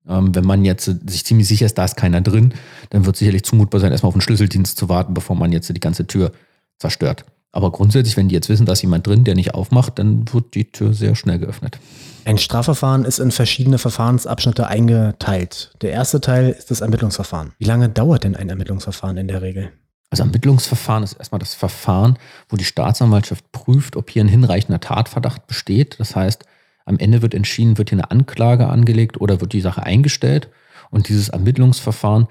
Ähm, 0.05 0.35
wenn 0.35 0.43
man 0.45 0.65
jetzt 0.65 0.91
sich 1.07 1.25
ziemlich 1.25 1.47
sicher 1.47 1.65
ist, 1.65 1.77
da 1.77 1.85
ist 1.85 1.95
keiner 1.95 2.19
drin, 2.19 2.53
dann 2.89 3.05
wird 3.05 3.15
sicherlich 3.15 3.45
zumutbar 3.45 3.79
sein, 3.79 3.93
erstmal 3.93 4.09
auf 4.09 4.15
den 4.15 4.21
Schlüsseldienst 4.21 4.77
zu 4.77 4.89
warten, 4.89 5.13
bevor 5.13 5.37
man 5.37 5.53
jetzt 5.53 5.69
die 5.69 5.79
ganze 5.79 6.05
Tür 6.05 6.33
zerstört. 6.79 7.23
Aber 7.51 7.71
grundsätzlich, 7.71 8.15
wenn 8.15 8.29
die 8.29 8.35
jetzt 8.35 8.49
wissen, 8.49 8.65
da 8.65 8.73
ist 8.73 8.81
jemand 8.81 9.05
drin, 9.05 9.23
der 9.23 9.35
nicht 9.35 9.53
aufmacht, 9.53 9.99
dann 9.99 10.31
wird 10.33 10.55
die 10.55 10.71
Tür 10.71 10.93
sehr 10.93 11.15
schnell 11.15 11.39
geöffnet. 11.39 11.79
Ein 12.23 12.37
Strafverfahren 12.37 13.03
ist 13.03 13.19
in 13.19 13.31
verschiedene 13.31 13.77
Verfahrensabschnitte 13.77 14.67
eingeteilt. 14.67 15.73
Der 15.81 15.91
erste 15.91 16.21
Teil 16.21 16.49
ist 16.49 16.71
das 16.71 16.81
Ermittlungsverfahren. 16.81 17.51
Wie 17.57 17.65
lange 17.65 17.89
dauert 17.89 18.23
denn 18.23 18.35
ein 18.35 18.49
Ermittlungsverfahren 18.49 19.17
in 19.17 19.27
der 19.27 19.41
Regel? 19.41 19.71
Also 20.11 20.23
Ermittlungsverfahren 20.23 21.03
ist 21.03 21.13
erstmal 21.13 21.39
das 21.39 21.55
Verfahren, 21.55 22.17
wo 22.49 22.57
die 22.57 22.65
Staatsanwaltschaft 22.65 23.51
prüft, 23.51 23.95
ob 23.95 24.09
hier 24.09 24.23
ein 24.23 24.27
hinreichender 24.27 24.79
Tatverdacht 24.79 25.47
besteht. 25.47 25.99
Das 25.99 26.15
heißt, 26.15 26.45
am 26.85 26.99
Ende 26.99 27.21
wird 27.21 27.33
entschieden, 27.33 27.77
wird 27.77 27.89
hier 27.89 27.97
eine 27.97 28.11
Anklage 28.11 28.67
angelegt 28.67 29.19
oder 29.19 29.41
wird 29.41 29.53
die 29.53 29.61
Sache 29.61 29.83
eingestellt. 29.83 30.49
Und 30.89 31.07
dieses 31.07 31.29
Ermittlungsverfahren 31.29 32.27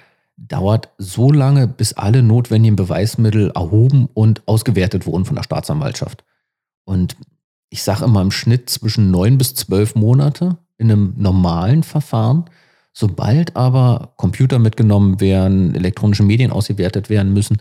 dauert 0.49 0.89
so 0.99 1.31
lange, 1.31 1.69
bis 1.69 1.93
alle 1.93 2.23
notwendigen 2.23 2.77
Beweismittel 2.77 3.51
erhoben 3.55 4.09
und 4.15 4.47
ausgewertet 4.47 5.07
wurden 5.07 5.25
von 5.25 5.37
der 5.37 5.43
Staatsanwaltschaft. 5.43 6.25
Und 6.85 7.17
ich 7.69 7.83
sage 7.83 8.05
immer 8.05 8.23
im 8.23 8.31
Schnitt 8.31 8.71
zwischen 8.71 9.11
neun 9.11 9.39
bis 9.39 9.55
zwölf 9.55 9.95
Monate 9.95 10.57
in 10.79 10.91
einem 10.91 11.15
normalen 11.17 11.83
Verfahren. 11.83 12.47
Sobald 12.93 13.55
aber 13.55 14.15
Computer 14.17 14.59
mitgenommen 14.59 15.21
werden, 15.21 15.75
elektronische 15.75 16.25
Medien 16.25 16.51
ausgewertet 16.51 17.11
werden 17.11 17.33
müssen, 17.33 17.59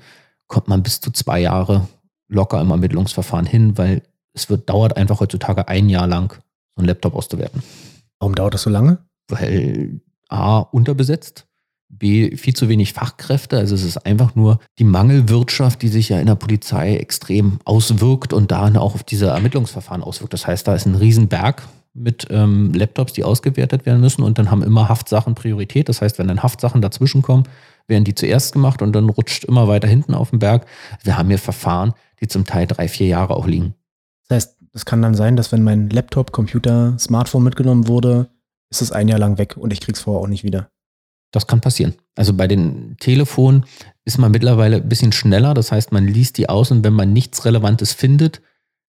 kommt 0.48 0.68
man 0.68 0.82
bis 0.82 1.02
zu 1.02 1.12
zwei 1.12 1.42
Jahre 1.42 1.88
locker 2.28 2.62
im 2.62 2.72
Ermittlungsverfahren 2.72 3.46
hin, 3.46 3.78
weil 3.78 4.02
es 4.34 4.50
wird, 4.50 4.70
dauert 4.70 4.98
einfach 4.98 5.20
heutzutage 5.20 5.68
ein 5.68 5.90
Jahr 5.90 6.08
lang, 6.08 6.34
so 6.76 6.80
einen 6.80 6.88
Laptop 6.88 7.16
auszuwerten. 7.16 7.62
Warum 8.20 8.36
dauert 8.36 8.54
das 8.54 8.64
so 8.64 8.70
lange? 8.70 9.00
Weil 9.28 10.02
A, 10.30 10.60
unterbesetzt, 10.60 11.46
B, 11.90 12.38
viel 12.38 12.56
zu 12.56 12.70
wenig 12.70 12.94
Fachkräfte. 12.94 13.58
Also 13.58 13.76
es 13.76 13.84
ist 13.84 14.06
einfach 14.06 14.36
nur 14.36 14.60
die 14.78 14.84
Mangelwirtschaft, 14.84 15.82
die 15.82 15.88
sich 15.88 16.10
ja 16.10 16.20
in 16.20 16.28
der 16.28 16.36
Polizei 16.36 16.96
extrem 16.96 17.60
auswirkt 17.66 18.32
und 18.32 18.52
da 18.52 18.72
auch 18.76 18.96
auf 18.96 19.04
diese 19.04 19.28
Ermittlungsverfahren 19.28 20.04
auswirkt. 20.04 20.34
Das 20.34 20.48
heißt, 20.48 20.68
da 20.68 20.76
ist 20.76 20.86
ein 20.86 20.96
Riesenberg 20.96 21.68
mit 21.96 22.28
ähm, 22.30 22.74
Laptops, 22.74 23.14
die 23.14 23.24
ausgewertet 23.24 23.86
werden 23.86 24.00
müssen 24.00 24.22
und 24.22 24.38
dann 24.38 24.52
haben 24.52 24.64
immer 24.64 24.88
Haftsachen 24.88 25.36
Priorität. 25.36 25.90
Das 25.90 26.02
heißt, 26.02 26.20
wenn 26.20 26.28
dann 26.28 26.44
Haftsachen 26.44 26.82
dazwischenkommen, 26.82 27.48
werden 27.88 28.04
die 28.04 28.16
zuerst 28.16 28.54
gemacht 28.54 28.82
und 28.82 28.94
dann 28.94 29.10
rutscht 29.10 29.44
immer 29.46 29.68
weiter 29.68 29.88
hinten 29.88 30.14
auf 30.14 30.30
den 30.30 30.40
Berg. 30.40 30.68
Wir 31.04 31.18
haben 31.18 31.28
hier 31.28 31.40
Verfahren, 31.40 31.94
die 32.22 32.28
zum 32.28 32.46
Teil 32.46 32.68
drei, 32.68 32.88
vier 32.88 33.08
Jahre 33.08 33.36
auch 33.36 33.48
liegen. 33.48 33.74
Das 34.28 34.36
heißt, 34.36 34.58
es 34.74 34.86
kann 34.86 35.02
dann 35.02 35.16
sein, 35.16 35.36
dass 35.36 35.52
wenn 35.52 35.64
mein 35.64 35.90
Laptop, 35.90 36.32
Computer, 36.32 36.96
Smartphone 37.00 37.44
mitgenommen 37.44 37.88
wurde, 37.88 38.30
ist 38.70 38.84
es 38.84 38.92
ein 38.92 39.08
Jahr 39.08 39.18
lang 39.18 39.40
weg 39.40 39.58
und 39.58 39.74
ich 39.74 39.82
krieg's 39.82 40.02
vorher 40.02 40.22
auch 40.22 40.28
nicht 40.28 40.44
wieder. 40.44 40.70
Das 41.32 41.48
kann 41.48 41.62
passieren. 41.62 41.94
Also 42.16 42.34
bei 42.34 42.48
den 42.48 42.98
Telefonen 43.00 43.66
ist 44.04 44.18
man 44.18 44.32
mittlerweile 44.32 44.78
ein 44.78 44.90
bisschen 44.90 45.12
schneller. 45.12 45.54
Das 45.54 45.72
heißt, 45.72 45.92
man 45.92 46.08
liest 46.08 46.38
die 46.38 46.50
aus 46.50 46.72
und 46.72 46.84
wenn 46.84 46.94
man 46.94 47.14
nichts 47.14 47.46
Relevantes 47.46 47.94
findet, 47.94 48.42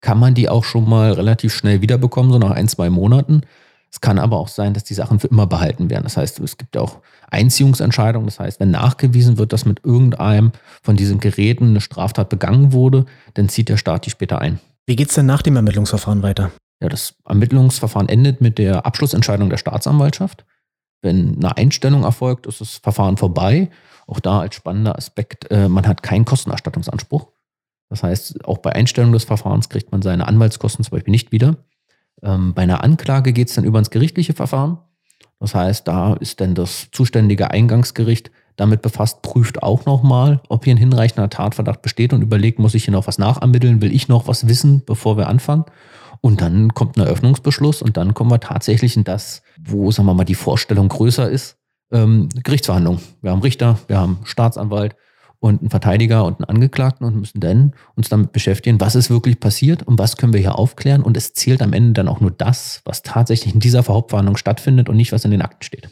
kann 0.02 0.18
man 0.18 0.34
die 0.34 0.48
auch 0.48 0.64
schon 0.64 0.88
mal 0.88 1.12
relativ 1.12 1.54
schnell 1.54 1.80
wiederbekommen, 1.80 2.30
so 2.30 2.38
nach 2.38 2.50
ein, 2.50 2.68
zwei 2.68 2.90
Monaten. 2.90 3.42
Es 3.90 4.00
kann 4.00 4.18
aber 4.18 4.36
auch 4.36 4.48
sein, 4.48 4.74
dass 4.74 4.84
die 4.84 4.94
Sachen 4.94 5.20
für 5.20 5.28
immer 5.28 5.46
behalten 5.46 5.88
werden. 5.88 6.04
Das 6.04 6.18
heißt, 6.18 6.40
es 6.40 6.58
gibt 6.58 6.76
auch 6.76 6.98
Einziehungsentscheidungen. 7.30 8.26
Das 8.26 8.38
heißt, 8.38 8.60
wenn 8.60 8.70
nachgewiesen 8.70 9.38
wird, 9.38 9.54
dass 9.54 9.64
mit 9.64 9.84
irgendeinem 9.84 10.52
von 10.82 10.96
diesen 10.96 11.18
Geräten 11.18 11.68
eine 11.68 11.80
Straftat 11.80 12.28
begangen 12.28 12.72
wurde, 12.72 13.06
dann 13.34 13.48
zieht 13.48 13.70
der 13.70 13.78
Staat 13.78 14.04
die 14.04 14.10
später 14.10 14.40
ein. 14.40 14.60
Wie 14.84 14.96
geht 14.96 15.08
es 15.08 15.14
denn 15.14 15.26
nach 15.26 15.42
dem 15.42 15.56
Ermittlungsverfahren 15.56 16.22
weiter? 16.22 16.50
Ja, 16.82 16.90
das 16.90 17.14
Ermittlungsverfahren 17.26 18.08
endet 18.08 18.42
mit 18.42 18.58
der 18.58 18.84
Abschlussentscheidung 18.84 19.48
der 19.48 19.56
Staatsanwaltschaft. 19.56 20.44
Wenn 21.02 21.36
eine 21.36 21.56
Einstellung 21.56 22.04
erfolgt, 22.04 22.46
ist 22.46 22.60
das 22.60 22.76
Verfahren 22.76 23.16
vorbei. 23.16 23.70
Auch 24.06 24.20
da 24.20 24.40
als 24.40 24.54
spannender 24.54 24.96
Aspekt, 24.96 25.50
äh, 25.50 25.68
man 25.68 25.86
hat 25.86 26.02
keinen 26.02 26.24
Kostenerstattungsanspruch. 26.24 27.28
Das 27.88 28.02
heißt, 28.02 28.44
auch 28.44 28.58
bei 28.58 28.72
Einstellung 28.72 29.12
des 29.12 29.24
Verfahrens 29.24 29.68
kriegt 29.68 29.92
man 29.92 30.02
seine 30.02 30.26
Anwaltskosten 30.26 30.84
zum 30.84 30.92
Beispiel 30.92 31.12
nicht 31.12 31.32
wieder. 31.32 31.56
Ähm, 32.22 32.54
bei 32.54 32.62
einer 32.62 32.82
Anklage 32.82 33.32
geht 33.32 33.48
es 33.48 33.54
dann 33.54 33.64
über 33.64 33.78
ins 33.78 33.90
gerichtliche 33.90 34.32
Verfahren. 34.32 34.78
Das 35.38 35.54
heißt, 35.54 35.86
da 35.86 36.14
ist 36.14 36.40
dann 36.40 36.54
das 36.54 36.88
zuständige 36.92 37.50
Eingangsgericht 37.50 38.30
damit 38.56 38.80
befasst, 38.80 39.20
prüft 39.20 39.62
auch 39.62 39.84
nochmal, 39.84 40.40
ob 40.48 40.64
hier 40.64 40.74
ein 40.74 40.78
hinreichender 40.78 41.28
Tatverdacht 41.28 41.82
besteht 41.82 42.14
und 42.14 42.22
überlegt, 42.22 42.58
muss 42.58 42.74
ich 42.74 42.84
hier 42.84 42.92
noch 42.92 43.06
was 43.06 43.18
nachermitteln, 43.18 43.82
will 43.82 43.94
ich 43.94 44.08
noch 44.08 44.26
was 44.28 44.48
wissen, 44.48 44.82
bevor 44.84 45.18
wir 45.18 45.28
anfangen. 45.28 45.66
Und 46.22 46.40
dann 46.40 46.72
kommt 46.72 46.96
ein 46.96 47.04
Eröffnungsbeschluss 47.04 47.82
und 47.82 47.98
dann 47.98 48.14
kommen 48.14 48.30
wir 48.30 48.40
tatsächlich 48.40 48.96
in 48.96 49.04
das, 49.04 49.42
wo, 49.58 49.90
sagen 49.90 50.06
wir 50.06 50.14
mal, 50.14 50.24
die 50.24 50.34
Vorstellung 50.34 50.88
größer 50.88 51.30
ist, 51.30 51.56
ähm, 51.92 52.28
Gerichtsverhandlung. 52.42 53.00
Wir 53.22 53.30
haben 53.30 53.42
Richter, 53.42 53.78
wir 53.86 53.98
haben 53.98 54.18
Staatsanwalt 54.24 54.96
und 55.38 55.60
einen 55.60 55.70
Verteidiger 55.70 56.24
und 56.24 56.40
einen 56.40 56.44
Angeklagten 56.44 57.06
und 57.06 57.16
müssen 57.16 57.40
dann 57.40 57.74
uns 57.94 58.08
damit 58.08 58.32
beschäftigen, 58.32 58.80
was 58.80 58.94
ist 58.94 59.10
wirklich 59.10 59.38
passiert 59.38 59.82
und 59.82 59.98
was 59.98 60.16
können 60.16 60.32
wir 60.32 60.40
hier 60.40 60.58
aufklären. 60.58 61.02
Und 61.02 61.16
es 61.16 61.34
zählt 61.34 61.62
am 61.62 61.72
Ende 61.72 61.92
dann 61.92 62.08
auch 62.08 62.20
nur 62.20 62.30
das, 62.30 62.80
was 62.84 63.02
tatsächlich 63.02 63.54
in 63.54 63.60
dieser 63.60 63.86
Hauptverhandlung 63.86 64.36
stattfindet 64.36 64.88
und 64.88 64.96
nicht, 64.96 65.12
was 65.12 65.24
in 65.24 65.30
den 65.30 65.42
Akten 65.42 65.62
steht. 65.62 65.90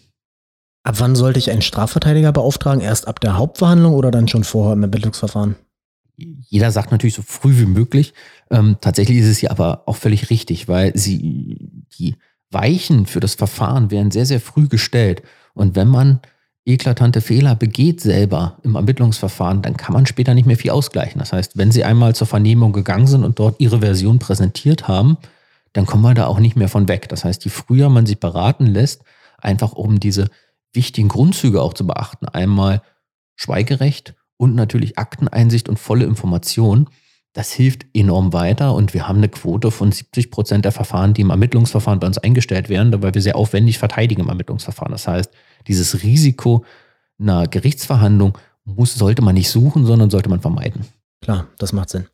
Ab 0.83 0.97
wann 0.99 1.16
sollte 1.16 1.38
ich 1.38 1.50
einen 1.50 1.62
Strafverteidiger 1.62 2.33
beauftragen? 2.33 2.83
Erst 2.83 3.09
ab 3.09 3.21
der 3.21 3.38
Hauptverhandlung 3.38 3.94
oder 3.94 4.11
dann 4.11 4.28
schon 4.28 4.44
vorher 4.44 4.75
im 4.75 4.83
Ermittlungsverfahren? 4.83 5.56
Jeder 6.16 6.71
sagt 6.71 6.92
natürlich 6.92 7.14
so 7.14 7.23
früh 7.23 7.59
wie 7.59 7.66
möglich. 7.66 8.14
Ähm, 8.50 8.76
tatsächlich 8.80 9.18
ist 9.18 9.26
es 9.26 9.40
ja 9.40 9.50
aber 9.50 9.83
auch 9.87 9.97
völlig 9.97 10.30
richtig, 10.30 10.68
weil 10.68 10.97
sie, 10.97 11.85
die 11.99 12.16
Weichen 12.54 13.06
für 13.06 13.20
das 13.20 13.34
Verfahren 13.34 13.90
werden 13.90 14.11
sehr, 14.11 14.26
sehr 14.26 14.40
früh 14.40 14.68
gestellt. 14.68 15.23
Und 15.52 15.76
wenn 15.76 15.88
man 15.88 16.20
eklatante 16.64 17.20
Fehler 17.20 17.54
begeht 17.54 18.00
selber 18.00 18.56
im 18.62 18.75
Ermittlungsverfahren, 18.75 19.61
dann 19.61 19.76
kann 19.76 19.92
man 19.92 20.06
später 20.06 20.34
nicht 20.34 20.46
mehr 20.46 20.56
viel 20.56 20.70
ausgleichen. 20.70 21.18
Das 21.18 21.32
heißt, 21.32 21.58
wenn 21.58 21.70
Sie 21.70 21.84
einmal 21.84 22.14
zur 22.14 22.26
Vernehmung 22.26 22.73
gegangen 22.73 23.06
sind 23.06 23.25
und 23.25 23.38
dort 23.38 23.61
Ihre 23.61 23.80
Version 23.80 24.18
präsentiert 24.18 24.88
haben, 24.88 25.18
dann 25.75 25.87
kommen 25.87 26.02
wir 26.02 26.14
da 26.14 26.26
auch 26.26 26.38
nicht 26.38 26.56
mehr 26.56 26.68
von 26.68 26.88
weg. 26.88 27.08
Das 27.08 27.25
heißt, 27.25 27.44
je 27.44 27.50
früher 27.50 27.90
man 27.90 28.06
sich 28.06 28.18
beraten 28.18 28.66
lässt, 28.66 29.02
einfach 29.38 29.73
um 29.73 30.00
diese 30.00 30.28
wichtigen 30.73 31.08
Grundzüge 31.08 31.61
auch 31.61 31.75
zu 31.75 31.87
beachten, 31.87 32.26
einmal 32.26 32.82
Schweigerecht 33.37 34.14
und 34.37 34.54
natürlich 34.54 34.99
Akteneinsicht 34.99 35.68
und 35.68 35.78
volle 35.78 36.04
Information, 36.04 36.88
das 37.34 37.50
hilft 37.52 37.84
enorm 37.92 38.32
weiter 38.32 38.74
und 38.74 38.94
wir 38.94 39.08
haben 39.08 39.18
eine 39.18 39.28
Quote 39.28 39.72
von 39.72 39.90
70 39.90 40.30
Prozent 40.30 40.64
der 40.64 40.72
Verfahren, 40.72 41.14
die 41.14 41.20
im 41.20 41.30
Ermittlungsverfahren 41.30 41.98
bei 41.98 42.06
uns 42.06 42.16
eingestellt 42.16 42.68
werden, 42.68 43.02
weil 43.02 43.12
wir 43.12 43.20
sehr 43.20 43.36
aufwendig 43.36 43.78
verteidigen 43.78 44.22
im 44.22 44.28
Ermittlungsverfahren. 44.28 44.92
Das 44.92 45.08
heißt, 45.08 45.30
dieses 45.66 46.04
Risiko 46.04 46.64
einer 47.18 47.48
Gerichtsverhandlung 47.48 48.38
muss, 48.64 48.94
sollte 48.94 49.20
man 49.20 49.34
nicht 49.34 49.50
suchen, 49.50 49.84
sondern 49.84 50.10
sollte 50.10 50.30
man 50.30 50.40
vermeiden. 50.40 50.86
Klar, 51.20 51.48
das 51.58 51.72
macht 51.72 51.90
Sinn. 51.90 52.06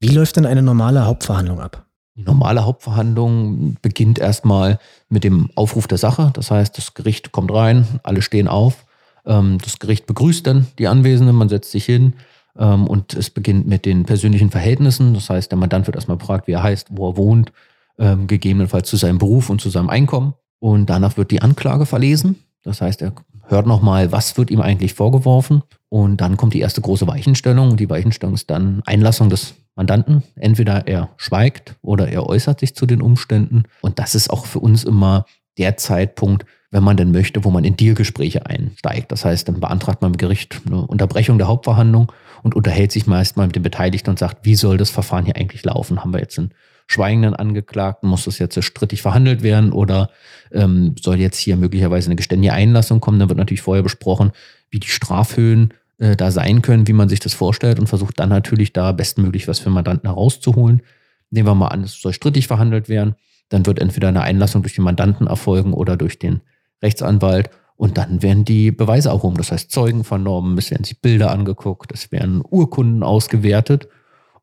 Wie 0.00 0.08
läuft 0.08 0.36
denn 0.36 0.46
eine 0.46 0.62
normale 0.62 1.04
Hauptverhandlung 1.04 1.60
ab? 1.60 1.84
Die 2.16 2.22
normale 2.22 2.64
Hauptverhandlung 2.64 3.76
beginnt 3.82 4.18
erstmal 4.18 4.78
mit 5.10 5.24
dem 5.24 5.50
Aufruf 5.54 5.86
der 5.86 5.98
Sache. 5.98 6.30
Das 6.32 6.50
heißt, 6.50 6.78
das 6.78 6.94
Gericht 6.94 7.30
kommt 7.30 7.52
rein, 7.52 8.00
alle 8.02 8.22
stehen 8.22 8.48
auf. 8.48 8.86
Ähm, 9.26 9.58
das 9.62 9.78
Gericht 9.78 10.06
begrüßt 10.06 10.46
dann 10.46 10.66
die 10.78 10.88
Anwesenden, 10.88 11.36
man 11.36 11.50
setzt 11.50 11.72
sich 11.72 11.84
hin 11.84 12.14
und 12.54 13.14
es 13.14 13.30
beginnt 13.30 13.66
mit 13.66 13.84
den 13.84 14.04
persönlichen 14.04 14.50
Verhältnissen. 14.50 15.14
Das 15.14 15.28
heißt, 15.28 15.50
der 15.50 15.58
Mandant 15.58 15.86
wird 15.86 15.96
erstmal 15.96 16.18
gefragt, 16.18 16.46
wie 16.46 16.52
er 16.52 16.62
heißt, 16.62 16.88
wo 16.90 17.10
er 17.10 17.16
wohnt, 17.16 17.52
ähm, 17.98 18.26
gegebenenfalls 18.26 18.88
zu 18.88 18.96
seinem 18.96 19.18
Beruf 19.18 19.50
und 19.50 19.60
zu 19.60 19.70
seinem 19.70 19.88
Einkommen. 19.88 20.34
Und 20.60 20.86
danach 20.86 21.16
wird 21.16 21.30
die 21.30 21.42
Anklage 21.42 21.86
verlesen. 21.86 22.36
Das 22.62 22.80
heißt, 22.80 23.02
er 23.02 23.12
hört 23.48 23.66
nochmal, 23.66 24.12
was 24.12 24.36
wird 24.36 24.50
ihm 24.50 24.60
eigentlich 24.60 24.94
vorgeworfen. 24.94 25.62
Und 25.88 26.20
dann 26.20 26.36
kommt 26.36 26.54
die 26.54 26.60
erste 26.60 26.80
große 26.80 27.06
Weichenstellung. 27.06 27.70
Und 27.70 27.80
die 27.80 27.90
Weichenstellung 27.90 28.34
ist 28.34 28.50
dann 28.50 28.82
Einlassung 28.86 29.30
des 29.30 29.54
Mandanten. 29.76 30.22
Entweder 30.36 30.86
er 30.86 31.10
schweigt 31.16 31.76
oder 31.82 32.08
er 32.08 32.26
äußert 32.26 32.60
sich 32.60 32.74
zu 32.74 32.86
den 32.86 33.02
Umständen. 33.02 33.64
Und 33.80 33.98
das 33.98 34.14
ist 34.14 34.30
auch 34.30 34.46
für 34.46 34.60
uns 34.60 34.84
immer 34.84 35.26
der 35.58 35.76
Zeitpunkt, 35.76 36.46
wenn 36.70 36.82
man 36.82 36.96
denn 36.96 37.12
möchte, 37.12 37.44
wo 37.44 37.50
man 37.50 37.64
in 37.64 37.76
Dealgespräche 37.76 38.46
einsteigt. 38.46 39.12
Das 39.12 39.24
heißt, 39.24 39.46
dann 39.48 39.60
beantragt 39.60 40.02
man 40.02 40.12
im 40.12 40.16
Gericht 40.16 40.60
eine 40.66 40.86
Unterbrechung 40.86 41.38
der 41.38 41.46
Hauptverhandlung 41.46 42.10
und 42.44 42.54
unterhält 42.54 42.92
sich 42.92 43.06
meist 43.06 43.38
mal 43.38 43.46
mit 43.46 43.56
den 43.56 43.62
Beteiligten 43.62 44.10
und 44.10 44.18
sagt, 44.18 44.44
wie 44.44 44.54
soll 44.54 44.76
das 44.76 44.90
Verfahren 44.90 45.24
hier 45.24 45.36
eigentlich 45.36 45.64
laufen? 45.64 46.00
Haben 46.00 46.12
wir 46.12 46.20
jetzt 46.20 46.38
einen 46.38 46.50
schweigenden 46.86 47.34
Angeklagten? 47.34 48.06
Muss 48.06 48.26
das 48.26 48.38
jetzt 48.38 48.62
strittig 48.62 49.00
verhandelt 49.00 49.42
werden 49.42 49.72
oder 49.72 50.10
ähm, 50.52 50.94
soll 51.00 51.16
jetzt 51.16 51.38
hier 51.38 51.56
möglicherweise 51.56 52.08
eine 52.08 52.16
geständige 52.16 52.52
Einlassung 52.52 53.00
kommen? 53.00 53.18
Dann 53.18 53.30
wird 53.30 53.38
natürlich 53.38 53.62
vorher 53.62 53.82
besprochen, 53.82 54.30
wie 54.70 54.78
die 54.78 54.88
Strafhöhen 54.88 55.72
äh, 55.98 56.16
da 56.16 56.30
sein 56.30 56.60
können, 56.60 56.86
wie 56.86 56.92
man 56.92 57.08
sich 57.08 57.18
das 57.18 57.32
vorstellt 57.32 57.80
und 57.80 57.88
versucht 57.88 58.20
dann 58.20 58.28
natürlich 58.28 58.74
da 58.74 58.92
bestmöglich 58.92 59.48
was 59.48 59.58
für 59.58 59.70
Mandanten 59.70 60.10
herauszuholen. 60.10 60.82
Nehmen 61.30 61.48
wir 61.48 61.54
mal 61.54 61.68
an, 61.68 61.82
es 61.82 61.98
soll 61.98 62.12
strittig 62.12 62.46
verhandelt 62.46 62.90
werden. 62.90 63.14
Dann 63.48 63.64
wird 63.64 63.78
entweder 63.78 64.08
eine 64.08 64.20
Einlassung 64.20 64.60
durch 64.60 64.74
den 64.74 64.84
Mandanten 64.84 65.28
erfolgen 65.28 65.72
oder 65.72 65.96
durch 65.96 66.18
den 66.18 66.42
Rechtsanwalt. 66.82 67.48
Und 67.76 67.98
dann 67.98 68.22
werden 68.22 68.44
die 68.44 68.70
Beweise 68.70 69.08
erhoben. 69.08 69.36
Das 69.36 69.50
heißt, 69.50 69.70
Zeugen 69.70 70.04
vernommen, 70.04 70.56
es 70.58 70.70
werden 70.70 70.84
sich 70.84 71.00
Bilder 71.00 71.30
angeguckt, 71.30 71.92
es 71.92 72.12
werden 72.12 72.42
Urkunden 72.48 73.02
ausgewertet. 73.02 73.88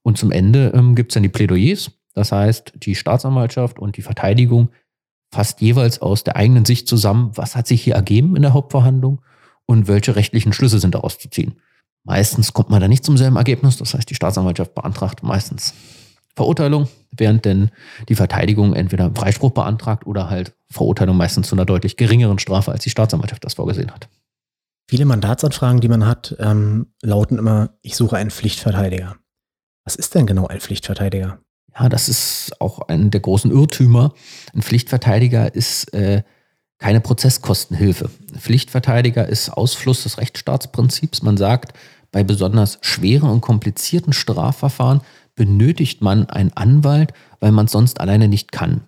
Und 0.02 0.18
zum 0.18 0.32
Ende 0.32 0.72
ähm, 0.76 0.96
gibt 0.96 1.12
es 1.12 1.14
dann 1.14 1.24
die 1.24 1.30
Plädoyers. 1.30 1.92
Das 2.14 2.32
heißt, 2.32 2.74
die 2.76 2.96
Staatsanwaltschaft 2.96 3.80
und 3.80 3.96
die 3.96 4.02
Verteidigung 4.02 4.70
fasst 5.34 5.62
jeweils 5.62 6.02
aus 6.02 6.24
der 6.24 6.36
eigenen 6.36 6.66
Sicht 6.66 6.88
zusammen, 6.88 7.32
was 7.36 7.56
hat 7.56 7.68
sich 7.68 7.82
hier 7.82 7.96
ergeben 7.96 8.36
in 8.36 8.42
der 8.42 8.54
Hauptverhandlung 8.54 9.22
und 9.66 9.88
welche 9.88 10.16
rechtlichen 10.16 10.52
Schlüsse 10.52 10.80
sind 10.80 10.94
daraus 10.94 11.18
zu 11.18 11.30
ziehen. 11.30 11.56
Meistens 12.04 12.52
kommt 12.52 12.70
man 12.70 12.82
da 12.82 12.88
nicht 12.88 13.06
zum 13.06 13.16
selben 13.16 13.38
Ergebnis. 13.38 13.78
Das 13.78 13.94
heißt, 13.94 14.10
die 14.10 14.16
Staatsanwaltschaft 14.16 14.76
beantragt 14.76 15.24
meistens 15.24 15.74
Verurteilung, 16.36 16.88
während 17.16 17.46
denn 17.46 17.72
die 18.10 18.16
Verteidigung 18.16 18.74
entweder 18.74 19.12
Freispruch 19.14 19.52
beantragt 19.52 20.06
oder 20.06 20.30
halt 20.30 20.54
Verurteilung 20.72 21.18
meistens 21.18 21.50
zu 21.50 21.56
einer 21.56 21.66
deutlich 21.66 21.98
geringeren 21.98 22.40
Strafe, 22.40 22.72
als 22.72 22.84
die 22.84 22.90
Staatsanwaltschaft 22.90 23.44
das 23.44 23.56
vorgesehen 23.56 23.92
hat. 23.92 24.08
Viele 24.88 25.06
Mandatsanfragen, 25.06 25.80
die 25.80 25.88
man 25.88 26.06
hat, 26.06 26.36
ähm, 26.40 26.88
lauten 27.02 27.38
immer, 27.38 27.70
ich 27.82 27.96
suche 27.96 28.18
einen 28.18 28.32
Pflichtverteidiger. 28.32 29.16
Was 29.86 29.96
ist 29.96 30.16
denn 30.16 30.26
genau 30.26 30.48
ein 30.48 30.60
Pflichtverteidiger? 30.60 31.40
Ja, 31.78 31.90
das 31.90 32.10
ist 32.10 32.60
auch 32.60 32.82
ein 32.88 33.12
der 33.12 33.22
großen 33.22 33.52
Irrtümer. 33.52 34.14
Ein 34.54 34.62
Pflichtverteidiger 34.62 35.54
ist 35.56 35.94
äh, 35.94 36.24
keine 36.78 37.00
Prozesskostenhilfe. 37.00 38.10
Pflichtverteidiger 38.38 39.28
ist 39.28 39.50
Ausfluss 39.50 40.04
des 40.04 40.18
Rechtsstaatsprinzips. 40.18 41.22
Man 41.22 41.38
sagt, 41.38 41.74
bei 42.12 42.24
besonders 42.24 42.80
schweren 42.82 43.30
und 43.30 43.42
komplizierten 43.42 44.14
Strafverfahren 44.14 45.02
benötigt 45.36 46.02
man 46.02 46.30
einen 46.30 46.52
Anwalt, 46.54 47.14
weil 47.40 47.52
man 47.52 47.68
es 47.68 47.72
sonst 47.72 48.02
alleine 48.02 48.28
nicht 48.28 48.52
kann. 48.52 48.82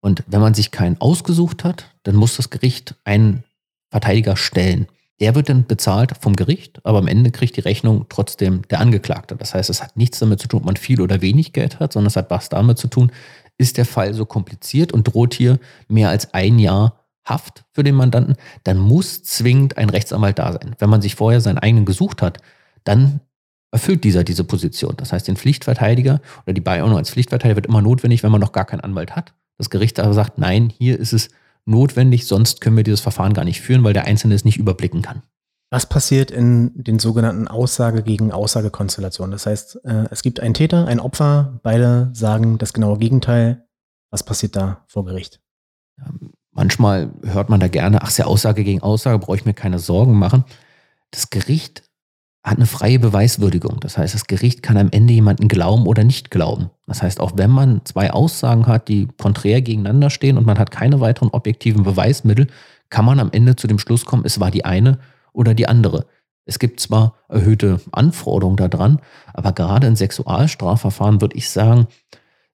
Und 0.00 0.24
wenn 0.26 0.40
man 0.40 0.54
sich 0.54 0.70
keinen 0.70 1.00
ausgesucht 1.00 1.64
hat, 1.64 1.94
dann 2.02 2.16
muss 2.16 2.36
das 2.36 2.50
Gericht 2.50 2.94
einen 3.04 3.44
Verteidiger 3.90 4.36
stellen. 4.36 4.86
Der 5.20 5.34
wird 5.34 5.50
dann 5.50 5.66
bezahlt 5.66 6.14
vom 6.18 6.34
Gericht, 6.34 6.80
aber 6.84 6.98
am 6.98 7.06
Ende 7.06 7.30
kriegt 7.30 7.56
die 7.56 7.60
Rechnung 7.60 8.06
trotzdem 8.08 8.62
der 8.68 8.80
Angeklagte. 8.80 9.36
Das 9.36 9.52
heißt, 9.52 9.68
es 9.68 9.82
hat 9.82 9.96
nichts 9.96 10.18
damit 10.18 10.40
zu 10.40 10.48
tun, 10.48 10.60
ob 10.60 10.66
man 10.66 10.76
viel 10.76 11.02
oder 11.02 11.20
wenig 11.20 11.52
Geld 11.52 11.78
hat, 11.78 11.92
sondern 11.92 12.06
es 12.08 12.16
hat 12.16 12.30
was 12.30 12.48
damit 12.48 12.78
zu 12.78 12.88
tun, 12.88 13.12
ist 13.58 13.76
der 13.76 13.84
Fall 13.84 14.14
so 14.14 14.24
kompliziert 14.24 14.92
und 14.92 15.04
droht 15.04 15.34
hier 15.34 15.58
mehr 15.88 16.08
als 16.08 16.32
ein 16.32 16.58
Jahr 16.58 17.00
Haft 17.24 17.64
für 17.72 17.84
den 17.84 17.94
Mandanten, 17.94 18.36
dann 18.64 18.78
muss 18.78 19.22
zwingend 19.22 19.76
ein 19.76 19.90
Rechtsanwalt 19.90 20.38
da 20.38 20.52
sein. 20.52 20.74
Wenn 20.78 20.90
man 20.90 21.02
sich 21.02 21.14
vorher 21.14 21.40
seinen 21.40 21.58
eigenen 21.58 21.84
gesucht 21.84 22.22
hat, 22.22 22.38
dann 22.82 23.20
erfüllt 23.70 24.04
dieser 24.04 24.24
diese 24.24 24.42
Position. 24.42 24.94
Das 24.96 25.12
heißt, 25.12 25.28
den 25.28 25.36
Pflichtverteidiger 25.36 26.20
oder 26.44 26.54
die 26.54 26.60
Beiordnung 26.60 26.98
als 26.98 27.10
Pflichtverteidiger 27.10 27.56
wird 27.56 27.66
immer 27.66 27.82
notwendig, 27.82 28.22
wenn 28.22 28.32
man 28.32 28.40
noch 28.40 28.52
gar 28.52 28.64
keinen 28.64 28.80
Anwalt 28.80 29.14
hat. 29.14 29.34
Das 29.60 29.68
Gericht 29.68 30.00
aber 30.00 30.14
sagt, 30.14 30.38
nein, 30.38 30.72
hier 30.78 30.98
ist 30.98 31.12
es 31.12 31.28
notwendig, 31.66 32.26
sonst 32.26 32.62
können 32.62 32.78
wir 32.78 32.82
dieses 32.82 33.02
Verfahren 33.02 33.34
gar 33.34 33.44
nicht 33.44 33.60
führen, 33.60 33.84
weil 33.84 33.92
der 33.92 34.06
Einzelne 34.06 34.34
es 34.34 34.46
nicht 34.46 34.56
überblicken 34.56 35.02
kann. 35.02 35.20
Was 35.68 35.84
passiert 35.84 36.30
in 36.30 36.72
den 36.82 36.98
sogenannten 36.98 37.46
Aussage 37.46 38.02
gegen 38.02 38.32
Aussagekonstellationen? 38.32 39.32
Das 39.32 39.44
heißt, 39.44 39.84
äh, 39.84 40.06
es 40.10 40.22
gibt 40.22 40.40
einen 40.40 40.54
Täter, 40.54 40.86
ein 40.86 40.98
Opfer, 40.98 41.60
beide 41.62 42.08
sagen 42.14 42.56
das 42.56 42.72
genaue 42.72 42.96
Gegenteil. 42.96 43.66
Was 44.10 44.22
passiert 44.22 44.56
da 44.56 44.82
vor 44.86 45.04
Gericht? 45.04 45.42
Manchmal 46.52 47.10
hört 47.22 47.50
man 47.50 47.60
da 47.60 47.68
gerne, 47.68 48.00
ach, 48.00 48.08
ist 48.08 48.16
ja 48.16 48.24
Aussage 48.24 48.64
gegen 48.64 48.80
Aussage, 48.80 49.18
brauche 49.18 49.36
ich 49.36 49.44
mir 49.44 49.52
keine 49.52 49.78
Sorgen 49.78 50.14
machen. 50.18 50.46
Das 51.10 51.28
Gericht 51.28 51.82
hat 52.42 52.56
eine 52.56 52.66
freie 52.66 52.98
Beweiswürdigung. 52.98 53.80
Das 53.80 53.98
heißt, 53.98 54.14
das 54.14 54.26
Gericht 54.26 54.62
kann 54.62 54.78
am 54.78 54.88
Ende 54.90 55.12
jemanden 55.12 55.48
glauben 55.48 55.86
oder 55.86 56.04
nicht 56.04 56.30
glauben. 56.30 56.70
Das 56.86 57.02
heißt, 57.02 57.20
auch 57.20 57.32
wenn 57.36 57.50
man 57.50 57.84
zwei 57.84 58.12
Aussagen 58.12 58.66
hat, 58.66 58.88
die 58.88 59.08
konträr 59.18 59.60
gegeneinander 59.60 60.08
stehen 60.08 60.38
und 60.38 60.46
man 60.46 60.58
hat 60.58 60.70
keine 60.70 61.00
weiteren 61.00 61.30
objektiven 61.30 61.82
Beweismittel, 61.82 62.46
kann 62.88 63.04
man 63.04 63.20
am 63.20 63.30
Ende 63.30 63.56
zu 63.56 63.66
dem 63.66 63.78
Schluss 63.78 64.06
kommen, 64.06 64.24
es 64.24 64.40
war 64.40 64.50
die 64.50 64.64
eine 64.64 64.98
oder 65.32 65.54
die 65.54 65.68
andere. 65.68 66.06
Es 66.46 66.58
gibt 66.58 66.80
zwar 66.80 67.14
erhöhte 67.28 67.80
Anforderungen 67.92 68.56
daran, 68.56 69.00
aber 69.34 69.52
gerade 69.52 69.86
in 69.86 69.94
Sexualstrafverfahren 69.94 71.20
würde 71.20 71.36
ich 71.36 71.50
sagen, 71.50 71.86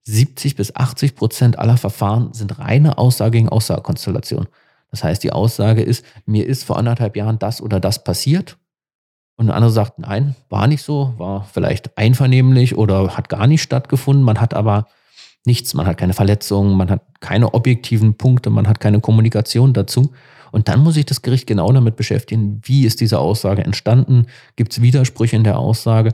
70 0.02 0.57
bis 0.57 0.75
80 0.75 1.14
Prozent 1.14 1.59
aller 1.59 1.76
Verfahren 1.76 2.33
sind 2.33 2.59
reine 2.59 2.99
Aussage 2.99 3.33
gegen 3.33 3.49
Aussagekonstellation. 3.49 4.49
Das 4.90 5.02
heißt, 5.02 5.23
die 5.23 5.33
Aussage 5.33 5.83
ist, 5.83 6.05
mir 6.26 6.47
ist 6.47 6.64
vor 6.64 6.76
anderthalb 6.76 7.16
Jahren 7.16 7.38
das 7.38 7.61
oder 7.61 7.81
das 7.81 8.05
passiert 8.05 8.57
und 9.37 9.47
der 9.47 9.55
andere 9.55 9.71
sagt, 9.71 9.99
nein, 9.99 10.35
war 10.49 10.66
nicht 10.66 10.83
so, 10.83 11.14
war 11.19 11.45
vielleicht 11.45 11.97
einvernehmlich 11.99 12.76
oder 12.76 13.16
hat 13.16 13.28
gar 13.28 13.47
nicht 13.47 13.62
stattgefunden. 13.62 14.25
Man 14.25 14.40
hat 14.40 14.55
aber 14.55 14.87
Nichts, 15.47 15.75
man 15.75 15.87
hat 15.87 15.97
keine 15.97 16.12
Verletzungen, 16.12 16.76
man 16.76 16.90
hat 16.90 17.02
keine 17.21 17.55
objektiven 17.55 18.14
Punkte, 18.14 18.50
man 18.50 18.66
hat 18.66 18.81
keine 18.81 19.00
Kommunikation 19.00 19.73
dazu. 19.73 20.11
Und 20.50 20.66
dann 20.66 20.81
muss 20.81 20.95
sich 20.95 21.07
das 21.07 21.23
Gericht 21.23 21.47
genau 21.47 21.71
damit 21.73 21.95
beschäftigen, 21.95 22.61
wie 22.64 22.85
ist 22.85 23.00
diese 23.00 23.21
Aussage 23.21 23.64
entstanden, 23.64 24.26
gibt 24.57 24.73
es 24.73 24.83
Widersprüche 24.83 25.37
in 25.37 25.45
der 25.45 25.59
Aussage. 25.59 26.12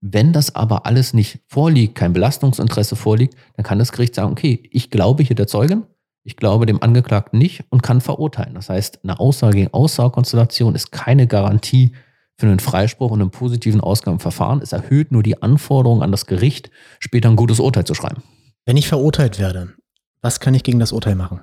Wenn 0.00 0.32
das 0.32 0.56
aber 0.56 0.86
alles 0.86 1.14
nicht 1.14 1.38
vorliegt, 1.46 1.94
kein 1.94 2.12
Belastungsinteresse 2.12 2.96
vorliegt, 2.96 3.36
dann 3.56 3.64
kann 3.64 3.78
das 3.78 3.92
Gericht 3.92 4.16
sagen, 4.16 4.32
okay, 4.32 4.68
ich 4.72 4.90
glaube 4.90 5.22
hier 5.22 5.36
der 5.36 5.46
Zeugin, 5.46 5.84
ich 6.24 6.34
glaube 6.34 6.66
dem 6.66 6.82
Angeklagten 6.82 7.38
nicht 7.38 7.62
und 7.70 7.84
kann 7.84 8.00
verurteilen. 8.00 8.54
Das 8.54 8.70
heißt, 8.70 9.04
eine 9.04 9.20
Aussage 9.20 9.58
gegen 9.58 9.72
Aussagekonstellation 9.72 10.74
ist 10.74 10.90
keine 10.90 11.28
Garantie 11.28 11.92
für 12.36 12.46
einen 12.46 12.60
Freispruch 12.60 13.10
und 13.10 13.20
einen 13.20 13.30
positiven 13.30 13.80
Ausgang 13.80 14.14
im 14.14 14.20
Verfahren. 14.20 14.60
Es 14.60 14.72
erhöht 14.72 15.12
nur 15.12 15.22
die 15.22 15.42
Anforderung 15.42 16.02
an 16.02 16.10
das 16.10 16.26
Gericht, 16.26 16.70
später 16.98 17.28
ein 17.28 17.36
gutes 17.36 17.60
Urteil 17.60 17.84
zu 17.84 17.94
schreiben. 17.94 18.22
Wenn 18.66 18.76
ich 18.76 18.88
verurteilt 18.88 19.38
werde, 19.38 19.74
was 20.20 20.40
kann 20.40 20.54
ich 20.54 20.62
gegen 20.62 20.78
das 20.78 20.92
Urteil 20.92 21.14
machen? 21.14 21.40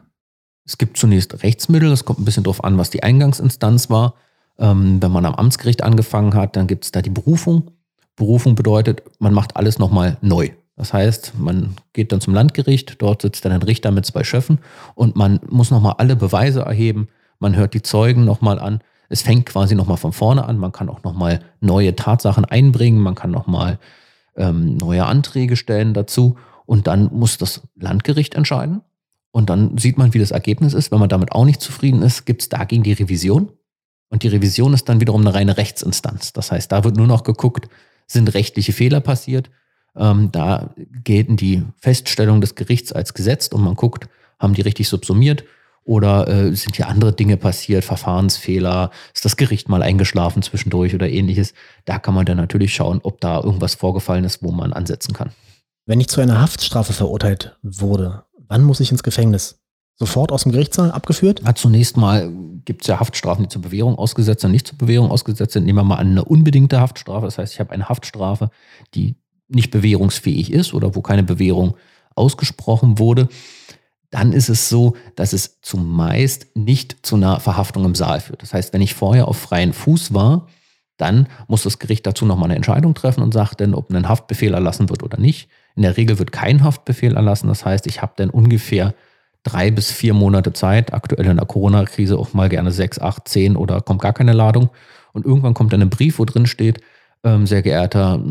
Es 0.65 0.77
gibt 0.77 0.97
zunächst 0.97 1.43
Rechtsmittel, 1.43 1.91
es 1.91 2.05
kommt 2.05 2.19
ein 2.19 2.25
bisschen 2.25 2.43
darauf 2.43 2.63
an, 2.63 2.77
was 2.77 2.89
die 2.89 3.03
Eingangsinstanz 3.03 3.89
war. 3.89 4.15
Ähm, 4.59 5.01
wenn 5.01 5.11
man 5.11 5.25
am 5.25 5.35
Amtsgericht 5.35 5.83
angefangen 5.83 6.33
hat, 6.33 6.55
dann 6.55 6.67
gibt 6.67 6.85
es 6.85 6.91
da 6.91 7.01
die 7.01 7.09
Berufung. 7.09 7.71
Berufung 8.15 8.55
bedeutet, 8.55 9.03
man 9.19 9.33
macht 9.33 9.55
alles 9.55 9.79
nochmal 9.79 10.17
neu. 10.21 10.49
Das 10.75 10.93
heißt, 10.93 11.33
man 11.37 11.75
geht 11.93 12.11
dann 12.11 12.21
zum 12.21 12.33
Landgericht, 12.33 13.01
dort 13.01 13.21
sitzt 13.21 13.45
dann 13.45 13.51
ein 13.51 13.61
Richter 13.61 13.91
mit 13.91 14.05
zwei 14.05 14.23
Schöffen 14.23 14.59
und 14.95 15.15
man 15.15 15.39
muss 15.49 15.71
nochmal 15.71 15.95
alle 15.97 16.15
Beweise 16.15 16.61
erheben, 16.61 17.07
man 17.39 17.55
hört 17.55 17.73
die 17.73 17.81
Zeugen 17.81 18.25
nochmal 18.25 18.59
an. 18.59 18.81
Es 19.11 19.23
fängt 19.23 19.45
quasi 19.45 19.75
nochmal 19.75 19.97
von 19.97 20.13
vorne 20.13 20.45
an, 20.45 20.57
man 20.57 20.71
kann 20.71 20.87
auch 20.87 21.03
nochmal 21.03 21.41
neue 21.59 21.95
Tatsachen 21.97 22.45
einbringen, 22.45 23.01
man 23.01 23.13
kann 23.13 23.29
nochmal 23.29 23.77
ähm, 24.37 24.77
neue 24.77 25.05
Anträge 25.05 25.57
stellen 25.57 25.93
dazu 25.93 26.37
und 26.65 26.87
dann 26.87 27.09
muss 27.11 27.37
das 27.37 27.61
Landgericht 27.75 28.35
entscheiden. 28.35 28.81
Und 29.31 29.49
dann 29.49 29.77
sieht 29.77 29.97
man, 29.97 30.13
wie 30.13 30.19
das 30.19 30.31
Ergebnis 30.31 30.73
ist. 30.73 30.91
Wenn 30.91 30.99
man 30.99 31.09
damit 31.09 31.33
auch 31.33 31.43
nicht 31.43 31.61
zufrieden 31.61 32.01
ist, 32.01 32.25
gibt 32.25 32.41
es 32.41 32.49
dagegen 32.49 32.83
die 32.83 32.93
Revision. 32.93 33.51
Und 34.09 34.23
die 34.23 34.29
Revision 34.29 34.73
ist 34.73 34.87
dann 34.87 35.01
wiederum 35.01 35.21
eine 35.21 35.33
reine 35.33 35.57
Rechtsinstanz. 35.57 36.31
Das 36.31 36.51
heißt, 36.51 36.71
da 36.71 36.85
wird 36.85 36.95
nur 36.95 37.07
noch 37.07 37.23
geguckt, 37.23 37.67
sind 38.07 38.33
rechtliche 38.33 38.71
Fehler 38.71 39.01
passiert. 39.01 39.49
Ähm, 39.93 40.31
da 40.31 40.73
gelten 41.03 41.35
die 41.35 41.63
Feststellungen 41.77 42.39
des 42.39 42.55
Gerichts 42.55 42.93
als 42.93 43.13
Gesetz 43.13 43.47
und 43.47 43.61
man 43.61 43.75
guckt, 43.75 44.07
haben 44.39 44.53
die 44.53 44.61
richtig 44.61 44.87
subsumiert 44.87 45.43
oder 45.83 46.27
äh, 46.27 46.55
sind 46.55 46.75
hier 46.75 46.87
andere 46.87 47.13
Dinge 47.13 47.37
passiert, 47.37 47.83
Verfahrensfehler, 47.83 48.91
ist 49.13 49.25
das 49.25 49.37
Gericht 49.37 49.69
mal 49.69 49.81
eingeschlafen 49.81 50.41
zwischendurch 50.41 50.93
oder 50.93 51.09
ähnliches. 51.09 51.53
Da 51.85 51.99
kann 51.99 52.13
man 52.13 52.25
dann 52.25 52.37
natürlich 52.37 52.73
schauen, 52.73 52.99
ob 53.03 53.19
da 53.21 53.41
irgendwas 53.41 53.75
vorgefallen 53.75 54.23
ist, 54.23 54.43
wo 54.43 54.51
man 54.51 54.73
ansetzen 54.73 55.13
kann. 55.13 55.31
Wenn 55.85 55.99
ich 55.99 56.07
zu 56.07 56.21
einer 56.21 56.39
Haftstrafe 56.39 56.93
verurteilt 56.93 57.57
wurde, 57.63 58.23
wann 58.47 58.63
muss 58.63 58.79
ich 58.79 58.91
ins 58.91 59.03
Gefängnis? 59.03 59.59
Sofort 59.95 60.31
aus 60.31 60.43
dem 60.43 60.51
Gerichtssaal 60.51 60.91
abgeführt? 60.91 61.41
Ja, 61.45 61.53
zunächst 61.53 61.97
mal 61.97 62.31
gibt 62.65 62.81
es 62.81 62.87
ja 62.87 62.99
Haftstrafen, 62.99 63.43
die 63.43 63.49
zur 63.49 63.61
Bewährung 63.61 63.97
ausgesetzt 63.97 64.41
sind, 64.41 64.51
nicht 64.51 64.67
zur 64.67 64.77
Bewährung 64.77 65.11
ausgesetzt 65.11 65.53
sind. 65.53 65.65
Nehmen 65.65 65.79
wir 65.79 65.83
mal 65.83 65.97
an, 65.97 66.11
eine 66.11 66.25
unbedingte 66.25 66.79
Haftstrafe. 66.79 67.25
Das 67.25 67.37
heißt, 67.37 67.53
ich 67.53 67.59
habe 67.59 67.71
eine 67.71 67.89
Haftstrafe, 67.89 68.49
die 68.93 69.15
nicht 69.47 69.71
bewährungsfähig 69.71 70.51
ist 70.51 70.73
oder 70.73 70.95
wo 70.95 71.01
keine 71.01 71.23
Bewährung 71.23 71.75
ausgesprochen 72.15 72.99
wurde. 72.99 73.29
Dann 74.11 74.33
ist 74.33 74.49
es 74.49 74.69
so, 74.69 74.95
dass 75.15 75.33
es 75.33 75.61
zumeist 75.61 76.47
nicht 76.55 77.05
zu 77.05 77.15
einer 77.15 77.39
Verhaftung 77.39 77.85
im 77.85 77.95
Saal 77.95 78.19
führt. 78.19 78.41
Das 78.41 78.53
heißt, 78.53 78.73
wenn 78.73 78.81
ich 78.81 78.93
vorher 78.93 79.27
auf 79.27 79.37
freien 79.37 79.73
Fuß 79.73 80.13
war, 80.13 80.47
dann 80.97 81.27
muss 81.47 81.63
das 81.63 81.79
Gericht 81.79 82.05
dazu 82.05 82.25
nochmal 82.25 82.45
eine 82.45 82.55
Entscheidung 82.55 82.93
treffen 82.93 83.23
und 83.23 83.33
sagt 83.33 83.61
dann, 83.61 83.73
ob 83.73 83.89
ein 83.89 84.07
Haftbefehl 84.07 84.53
erlassen 84.53 84.89
wird 84.89 85.01
oder 85.01 85.17
nicht. 85.17 85.49
In 85.75 85.81
der 85.81 85.97
Regel 85.97 86.19
wird 86.19 86.31
kein 86.31 86.63
Haftbefehl 86.63 87.15
erlassen. 87.15 87.47
Das 87.47 87.65
heißt, 87.65 87.87
ich 87.87 88.01
habe 88.01 88.13
dann 88.17 88.29
ungefähr 88.29 88.93
drei 89.43 89.71
bis 89.71 89.91
vier 89.91 90.13
Monate 90.13 90.53
Zeit, 90.53 90.93
aktuell 90.93 91.25
in 91.25 91.37
der 91.37 91.45
Corona-Krise 91.45 92.19
auch 92.19 92.33
mal 92.33 92.49
gerne 92.49 92.71
sechs, 92.71 92.99
acht, 92.99 93.27
zehn 93.27 93.55
oder 93.55 93.81
kommt 93.81 94.01
gar 94.01 94.13
keine 94.13 94.33
Ladung. 94.33 94.69
Und 95.13 95.25
irgendwann 95.25 95.53
kommt 95.53 95.73
dann 95.73 95.81
ein 95.81 95.89
Brief, 95.89 96.19
wo 96.19 96.25
drin 96.25 96.45
steht, 96.45 96.81
ähm, 97.23 97.47
sehr 97.47 97.61
geehrter 97.61 98.21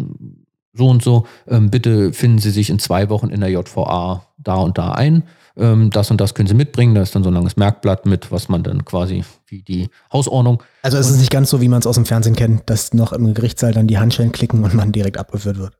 so 0.72 0.88
und 0.88 1.02
so, 1.02 1.26
ähm, 1.48 1.70
bitte 1.70 2.12
finden 2.12 2.38
Sie 2.38 2.50
sich 2.50 2.70
in 2.70 2.78
zwei 2.78 3.08
Wochen 3.08 3.28
in 3.28 3.40
der 3.40 3.50
JVA 3.50 4.26
da 4.38 4.54
und 4.56 4.78
da 4.78 4.92
ein. 4.92 5.24
Ähm, 5.56 5.90
das 5.90 6.10
und 6.10 6.20
das 6.20 6.34
können 6.34 6.48
Sie 6.48 6.54
mitbringen. 6.54 6.94
Da 6.94 7.02
ist 7.02 7.14
dann 7.14 7.24
so 7.24 7.30
ein 7.30 7.34
langes 7.34 7.56
Merkblatt 7.56 8.06
mit, 8.06 8.30
was 8.30 8.48
man 8.48 8.62
dann 8.62 8.84
quasi 8.84 9.24
wie 9.46 9.62
die 9.62 9.88
Hausordnung. 10.12 10.62
Also 10.82 10.98
es 10.98 11.10
ist 11.10 11.18
nicht 11.18 11.30
ganz 11.30 11.50
so, 11.50 11.60
wie 11.60 11.68
man 11.68 11.80
es 11.80 11.86
aus 11.86 11.96
dem 11.96 12.06
Fernsehen 12.06 12.36
kennt, 12.36 12.70
dass 12.70 12.94
noch 12.94 13.12
im 13.12 13.34
Gerichtssaal 13.34 13.72
dann 13.72 13.86
die 13.86 13.98
Handschellen 13.98 14.32
klicken 14.32 14.62
und 14.64 14.74
man 14.74 14.92
direkt 14.92 15.18
abgeführt 15.18 15.58
wird. 15.58 15.76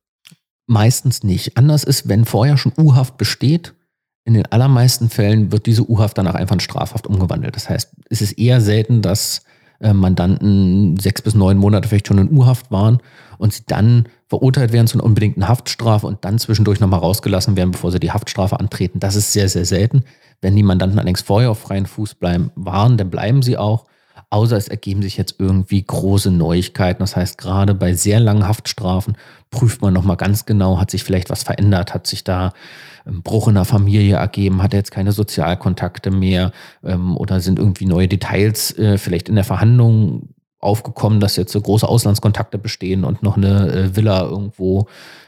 Meistens 0.66 1.22
nicht. 1.24 1.56
Anders 1.56 1.84
ist, 1.84 2.08
wenn 2.08 2.24
vorher 2.24 2.56
schon 2.56 2.72
U-Haft 2.78 3.16
besteht, 3.16 3.74
in 4.24 4.34
den 4.34 4.46
allermeisten 4.46 5.08
Fällen 5.08 5.50
wird 5.50 5.66
diese 5.66 5.88
U-Haft 5.88 6.18
danach 6.18 6.34
einfach 6.34 6.54
in 6.54 6.60
Strafhaft 6.60 7.06
umgewandelt. 7.06 7.56
Das 7.56 7.68
heißt, 7.68 7.90
es 8.10 8.20
ist 8.22 8.38
eher 8.38 8.60
selten, 8.60 9.02
dass 9.02 9.42
äh, 9.80 9.92
Mandanten 9.92 10.98
sechs 10.98 11.22
bis 11.22 11.34
neun 11.34 11.56
Monate 11.56 11.88
vielleicht 11.88 12.08
schon 12.08 12.18
in 12.18 12.30
U-Haft 12.30 12.70
waren 12.70 12.98
und 13.38 13.52
sie 13.52 13.62
dann 13.66 14.08
verurteilt 14.30 14.72
werden 14.72 14.86
zu 14.86 14.96
einer 14.96 15.04
unbedingten 15.04 15.48
Haftstrafe 15.48 16.06
und 16.06 16.24
dann 16.24 16.38
zwischendurch 16.38 16.80
nochmal 16.80 17.00
rausgelassen 17.00 17.56
werden, 17.56 17.72
bevor 17.72 17.92
sie 17.92 18.00
die 18.00 18.12
Haftstrafe 18.12 18.58
antreten. 18.58 19.00
Das 19.00 19.16
ist 19.16 19.32
sehr, 19.32 19.48
sehr 19.48 19.66
selten. 19.66 20.04
Wenn 20.40 20.56
die 20.56 20.62
Mandanten 20.62 20.98
allerdings 20.98 21.20
vorher 21.20 21.50
auf 21.50 21.58
freien 21.58 21.84
Fuß 21.84 22.14
bleiben, 22.14 22.50
waren, 22.54 22.96
dann 22.96 23.10
bleiben 23.10 23.42
sie 23.42 23.58
auch 23.58 23.84
außer 24.30 24.56
es 24.56 24.68
ergeben 24.68 25.02
sich 25.02 25.16
jetzt 25.16 25.36
irgendwie 25.38 25.82
große 25.82 26.30
Neuigkeiten. 26.30 27.00
Das 27.00 27.16
heißt, 27.16 27.36
gerade 27.36 27.74
bei 27.74 27.94
sehr 27.94 28.20
langen 28.20 28.46
Haftstrafen 28.46 29.16
prüft 29.50 29.82
man 29.82 29.92
nochmal 29.92 30.16
ganz 30.16 30.46
genau, 30.46 30.78
hat 30.78 30.90
sich 30.90 31.02
vielleicht 31.04 31.30
was 31.30 31.42
verändert, 31.42 31.92
hat 31.92 32.06
sich 32.06 32.22
da 32.22 32.52
ein 33.04 33.22
Bruch 33.22 33.48
in 33.48 33.54
der 33.54 33.64
Familie 33.64 34.16
ergeben, 34.16 34.62
hat 34.62 34.72
er 34.72 34.80
jetzt 34.80 34.92
keine 34.92 35.12
Sozialkontakte 35.12 36.10
mehr 36.10 36.52
ähm, 36.84 37.16
oder 37.16 37.40
sind 37.40 37.58
irgendwie 37.58 37.86
neue 37.86 38.08
Details 38.08 38.76
äh, 38.78 38.98
vielleicht 38.98 39.28
in 39.28 39.34
der 39.34 39.44
Verhandlung 39.44 40.28
aufgekommen, 40.60 41.20
dass 41.20 41.36
jetzt 41.36 41.52
so 41.52 41.60
große 41.60 41.88
Auslandskontakte 41.88 42.58
bestehen 42.58 43.04
und 43.04 43.22
noch 43.22 43.36
eine 43.36 43.72
äh, 43.72 43.96
Villa 43.96 44.22
irgendwo 44.22 44.86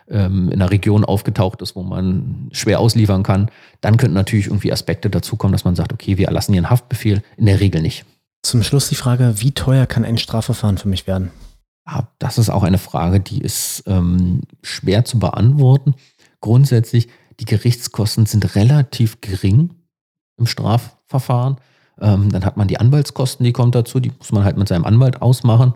ähm, 0.08 0.50
in 0.50 0.60
einer 0.60 0.70
Region 0.70 1.04
aufgetaucht 1.04 1.62
ist, 1.62 1.74
wo 1.74 1.82
man 1.82 2.48
schwer 2.52 2.80
ausliefern 2.80 3.22
kann, 3.22 3.50
dann 3.80 3.96
könnten 3.96 4.14
natürlich 4.14 4.46
irgendwie 4.46 4.72
Aspekte 4.72 5.10
dazukommen, 5.10 5.52
dass 5.52 5.64
man 5.64 5.74
sagt, 5.74 5.92
okay, 5.92 6.18
wir 6.18 6.26
erlassen 6.26 6.52
hier 6.52 6.60
einen 6.60 6.70
Haftbefehl. 6.70 7.22
In 7.36 7.46
der 7.46 7.60
Regel 7.60 7.80
nicht. 7.80 8.04
Zum 8.42 8.62
Schluss 8.62 8.88
die 8.88 8.94
Frage, 8.94 9.34
wie 9.36 9.52
teuer 9.52 9.86
kann 9.86 10.04
ein 10.04 10.18
Strafverfahren 10.18 10.76
für 10.76 10.88
mich 10.88 11.06
werden? 11.06 11.30
Ja, 11.86 12.08
das 12.18 12.38
ist 12.38 12.50
auch 12.50 12.62
eine 12.62 12.78
Frage, 12.78 13.20
die 13.20 13.40
ist 13.40 13.84
ähm, 13.86 14.42
schwer 14.62 15.04
zu 15.04 15.18
beantworten. 15.18 15.94
Grundsätzlich, 16.40 17.08
die 17.40 17.44
Gerichtskosten 17.44 18.26
sind 18.26 18.54
relativ 18.54 19.20
gering 19.20 19.70
im 20.36 20.46
Strafverfahren. 20.46 21.56
Ähm, 22.00 22.30
dann 22.30 22.44
hat 22.44 22.56
man 22.56 22.68
die 22.68 22.78
Anwaltskosten, 22.78 23.44
die 23.44 23.52
kommen 23.52 23.72
dazu, 23.72 24.00
die 24.00 24.12
muss 24.18 24.32
man 24.32 24.44
halt 24.44 24.56
mit 24.56 24.68
seinem 24.68 24.84
Anwalt 24.84 25.22
ausmachen. 25.22 25.74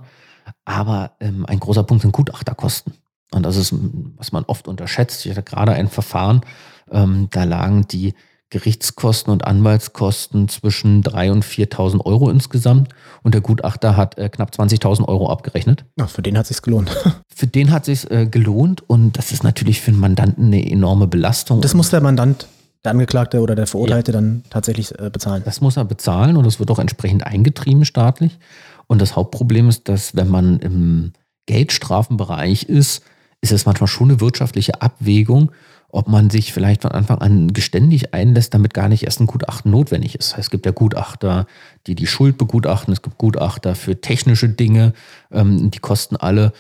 Aber 0.65 1.13
ähm, 1.21 1.47
ein 1.47 1.61
großer 1.61 1.83
Punkt 1.83 2.03
sind 2.03 2.13
Gutachterkosten. 2.13 2.95
Und 3.33 3.43
das 3.43 3.57
ist, 3.57 3.75
was 4.17 4.33
man 4.33 4.45
oft 4.45 4.69
unterschätzt. 4.69 5.27
Ich 5.27 5.33
hatte 5.33 5.43
gerade 5.43 5.73
ein 5.73 5.89
Verfahren, 5.89 6.43
ähm, 6.91 7.29
da 7.31 7.45
lagen 7.45 7.87
die 7.89 8.15
Gerichtskosten 8.51 9.33
und 9.33 9.45
Anwaltskosten 9.45 10.49
zwischen 10.49 11.03
3.000 11.03 11.31
und 11.33 11.45
4.000 11.45 12.07
Euro 12.07 12.31
insgesamt. 12.31 12.91
Und 13.25 13.35
der 13.35 13.41
Gutachter 13.41 13.97
hat 13.97 14.19
äh, 14.19 14.29
knapp 14.29 14.51
20.000 14.51 15.09
Euro 15.09 15.31
abgerechnet. 15.31 15.85
Ja, 15.99 16.07
für 16.07 16.23
den 16.23 16.39
hat 16.39 16.45
es 16.45 16.49
sich 16.49 16.63
gelohnt. 16.63 16.97
für 17.35 17.49
den 17.49 17.73
hat 17.73 17.89
es 17.89 18.03
sich 18.03 18.11
äh, 18.11 18.27
gelohnt 18.27 18.89
und 18.89 19.19
das 19.19 19.33
ist 19.33 19.43
natürlich 19.43 19.81
für 19.81 19.91
einen 19.91 19.99
Mandanten 19.99 20.47
eine 20.47 20.71
enorme 20.71 21.09
Belastung. 21.09 21.61
Das 21.61 21.75
muss 21.75 21.91
der 21.91 22.01
Mandant, 22.01 22.47
der 22.87 22.93
Angeklagte 22.93 23.41
oder 23.41 23.55
der 23.55 23.67
Verurteilte 23.67 24.13
ja. 24.13 24.19
dann 24.19 24.43
tatsächlich 24.51 24.99
äh, 24.99 25.11
bezahlen. 25.11 25.43
Das 25.45 25.61
muss 25.61 25.77
er 25.77 25.85
bezahlen 25.85 26.37
und 26.37 26.47
das 26.47 26.59
wird 26.59 26.71
auch 26.71 26.79
entsprechend 26.79 27.27
eingetrieben 27.27 27.85
staatlich. 27.85 28.39
Und 28.87 29.03
das 29.03 29.17
Hauptproblem 29.17 29.69
ist, 29.69 29.89
dass 29.89 30.17
wenn 30.17 30.29
man 30.29 30.59
im 30.61 31.13
Geldstrafenbereich 31.47 32.65
ist, 32.65 33.03
ist 33.41 33.53
es 33.53 33.67
manchmal 33.67 33.89
schon 33.89 34.11
eine 34.11 34.21
wirtschaftliche 34.21 34.81
Abwägung 34.81 35.51
ob 35.89 36.09
man 36.09 36.31
sich 36.31 36.53
vielleicht 36.53 36.83
von 36.83 36.91
Anfang 36.91 37.19
an 37.19 37.53
geständig 37.53 38.13
einlässt, 38.13 38.53
damit 38.53 38.75
gar 38.75 38.89
nicht 38.89 39.05
erst 39.05 39.21
ein 39.21 39.27
Gutachten 39.27 39.71
notwendig 39.71 40.17
ist. 40.17 40.37
Es 40.37 40.51
gibt 40.51 40.67
ja 40.67 40.73
Gutachter, 40.73 41.47
die 41.87 41.95
die 41.95 42.07
Schuld 42.07 42.39
begutachten, 42.39 42.93
es 42.93 43.03
gibt 43.03 43.19
Gutachter 43.19 43.75
für 43.75 44.01
technische 44.01 44.49
Dinge, 44.49 44.93
ähm, 45.31 45.71
die 45.71 45.79
kosten 45.79 46.17
alle 46.17 46.53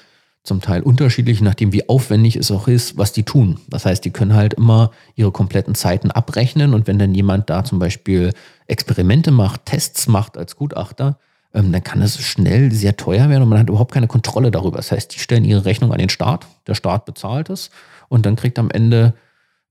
zum 0.46 0.60
Teil 0.60 0.82
unterschiedlich, 0.82 1.40
nachdem 1.40 1.72
wie 1.72 1.88
aufwendig 1.88 2.36
es 2.36 2.50
auch 2.50 2.68
ist, 2.68 2.96
was 2.96 3.12
die 3.12 3.24
tun. 3.24 3.58
Das 3.68 3.84
heißt, 3.84 4.04
die 4.04 4.10
können 4.10 4.34
halt 4.34 4.54
immer 4.54 4.90
ihre 5.14 5.32
kompletten 5.32 5.74
Zeiten 5.74 6.10
abrechnen 6.10 6.74
und 6.74 6.86
wenn 6.86 6.98
dann 6.98 7.14
jemand 7.14 7.50
da 7.50 7.64
zum 7.64 7.78
Beispiel 7.78 8.32
Experimente 8.66 9.30
macht, 9.30 9.66
Tests 9.66 10.06
macht 10.06 10.38
als 10.38 10.56
Gutachter, 10.56 11.18
ähm, 11.52 11.72
dann 11.72 11.82
kann 11.82 12.02
es 12.02 12.20
schnell 12.20 12.72
sehr 12.72 12.96
teuer 12.96 13.28
werden 13.28 13.42
und 13.42 13.48
man 13.48 13.58
hat 13.58 13.68
überhaupt 13.68 13.92
keine 13.92 14.08
Kontrolle 14.08 14.50
darüber. 14.50 14.76
Das 14.76 14.92
heißt, 14.92 15.14
die 15.14 15.18
stellen 15.18 15.44
ihre 15.44 15.64
Rechnung 15.64 15.92
an 15.92 15.98
den 15.98 16.08
Staat, 16.08 16.46
der 16.66 16.74
Staat 16.74 17.04
bezahlt 17.04 17.50
es 17.50 17.70
und 18.08 18.26
dann 18.26 18.36
kriegt 18.36 18.58
am 18.58 18.70
Ende 18.70 19.14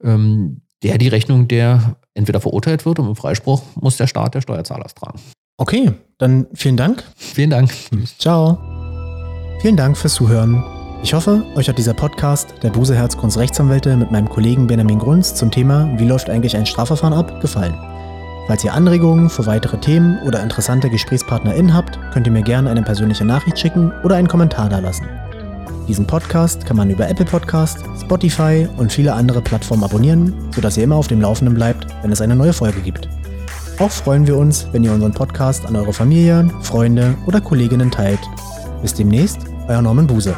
ähm, 0.04 0.62
der 0.84 0.98
die 0.98 1.08
Rechnung, 1.08 1.48
der 1.48 1.96
entweder 2.14 2.40
verurteilt 2.40 2.86
wird 2.86 3.00
und 3.00 3.08
im 3.08 3.16
Freispruch 3.16 3.64
muss 3.76 3.98
der 3.98 4.08
Staat 4.08 4.36
der 4.36 4.42
Steuerzahler 4.42 4.86
tragen. 4.86 5.20
Okay, 5.58 5.94
dann 6.18 6.48
vielen 6.54 6.78
Dank. 6.78 7.04
Vielen 7.16 7.50
Dank. 7.50 7.72
Ciao. 8.20 8.75
Vielen 9.60 9.78
Dank 9.78 9.98
fürs 9.98 10.14
Zuhören. 10.14 10.64
Ich 11.02 11.14
hoffe, 11.14 11.44
euch 11.56 11.70
hat 11.70 11.78
dieser 11.78 11.94
Podcast 11.94 12.54
der 12.62 12.70
Buseherz 12.70 13.18
Rechtsanwälte 13.38 13.96
mit 13.96 14.12
meinem 14.12 14.30
Kollegen 14.30 14.68
Benjamin 14.68 15.00
Grunz 15.00 15.34
zum 15.34 15.50
Thema 15.50 15.90
Wie 15.98 16.08
läuft 16.08 16.30
eigentlich 16.30 16.56
ein 16.56 16.66
Strafverfahren 16.66 17.14
ab 17.14 17.42
gefallen. 17.42 17.74
Falls 18.48 18.64
ihr 18.64 18.74
Anregungen 18.74 19.30
für 19.30 19.46
weitere 19.46 19.78
Themen 19.78 20.20
oder 20.26 20.44
interessante 20.44 20.90
GesprächspartnerInnen 20.90 21.74
habt, 21.74 21.98
könnt 22.14 22.28
ihr 22.28 22.34
mir 22.34 22.44
gerne 22.44 22.70
eine 22.70 22.84
persönliche 22.84 23.26
Nachricht 23.26 23.58
schicken 23.58 23.92
oder 24.04 24.16
einen 24.16 24.28
Kommentar 24.28 24.70
dalassen. 24.70 25.08
Diesen 25.88 26.06
Podcast 26.06 26.66
kann 26.66 26.78
man 26.78 26.90
über 26.90 27.08
Apple 27.08 27.26
Podcast, 27.26 27.80
Spotify 28.02 28.68
und 28.78 28.92
viele 28.92 29.14
andere 29.14 29.42
Plattformen 29.42 29.84
abonnieren, 29.84 30.34
sodass 30.54 30.78
ihr 30.78 30.84
immer 30.84 30.96
auf 30.96 31.08
dem 31.08 31.22
Laufenden 31.22 31.56
bleibt, 31.56 31.88
wenn 32.02 32.12
es 32.12 32.22
eine 32.22 32.36
neue 32.36 32.54
Folge 32.54 32.82
gibt. 32.82 33.08
Auch 33.80 33.92
freuen 33.92 34.26
wir 34.26 34.38
uns, 34.38 34.68
wenn 34.72 34.84
ihr 34.84 34.92
unseren 34.92 35.14
Podcast 35.14 35.66
an 35.66 35.76
eure 35.76 35.94
Familie, 35.94 36.50
Freunde 36.62 37.16
oder 37.26 37.42
Kolleginnen 37.42 37.92
teilt. 37.92 38.20
Bis 38.86 38.94
demnächst, 38.94 39.40
euer 39.68 39.82
Norman 39.82 40.06
Buse. 40.06 40.36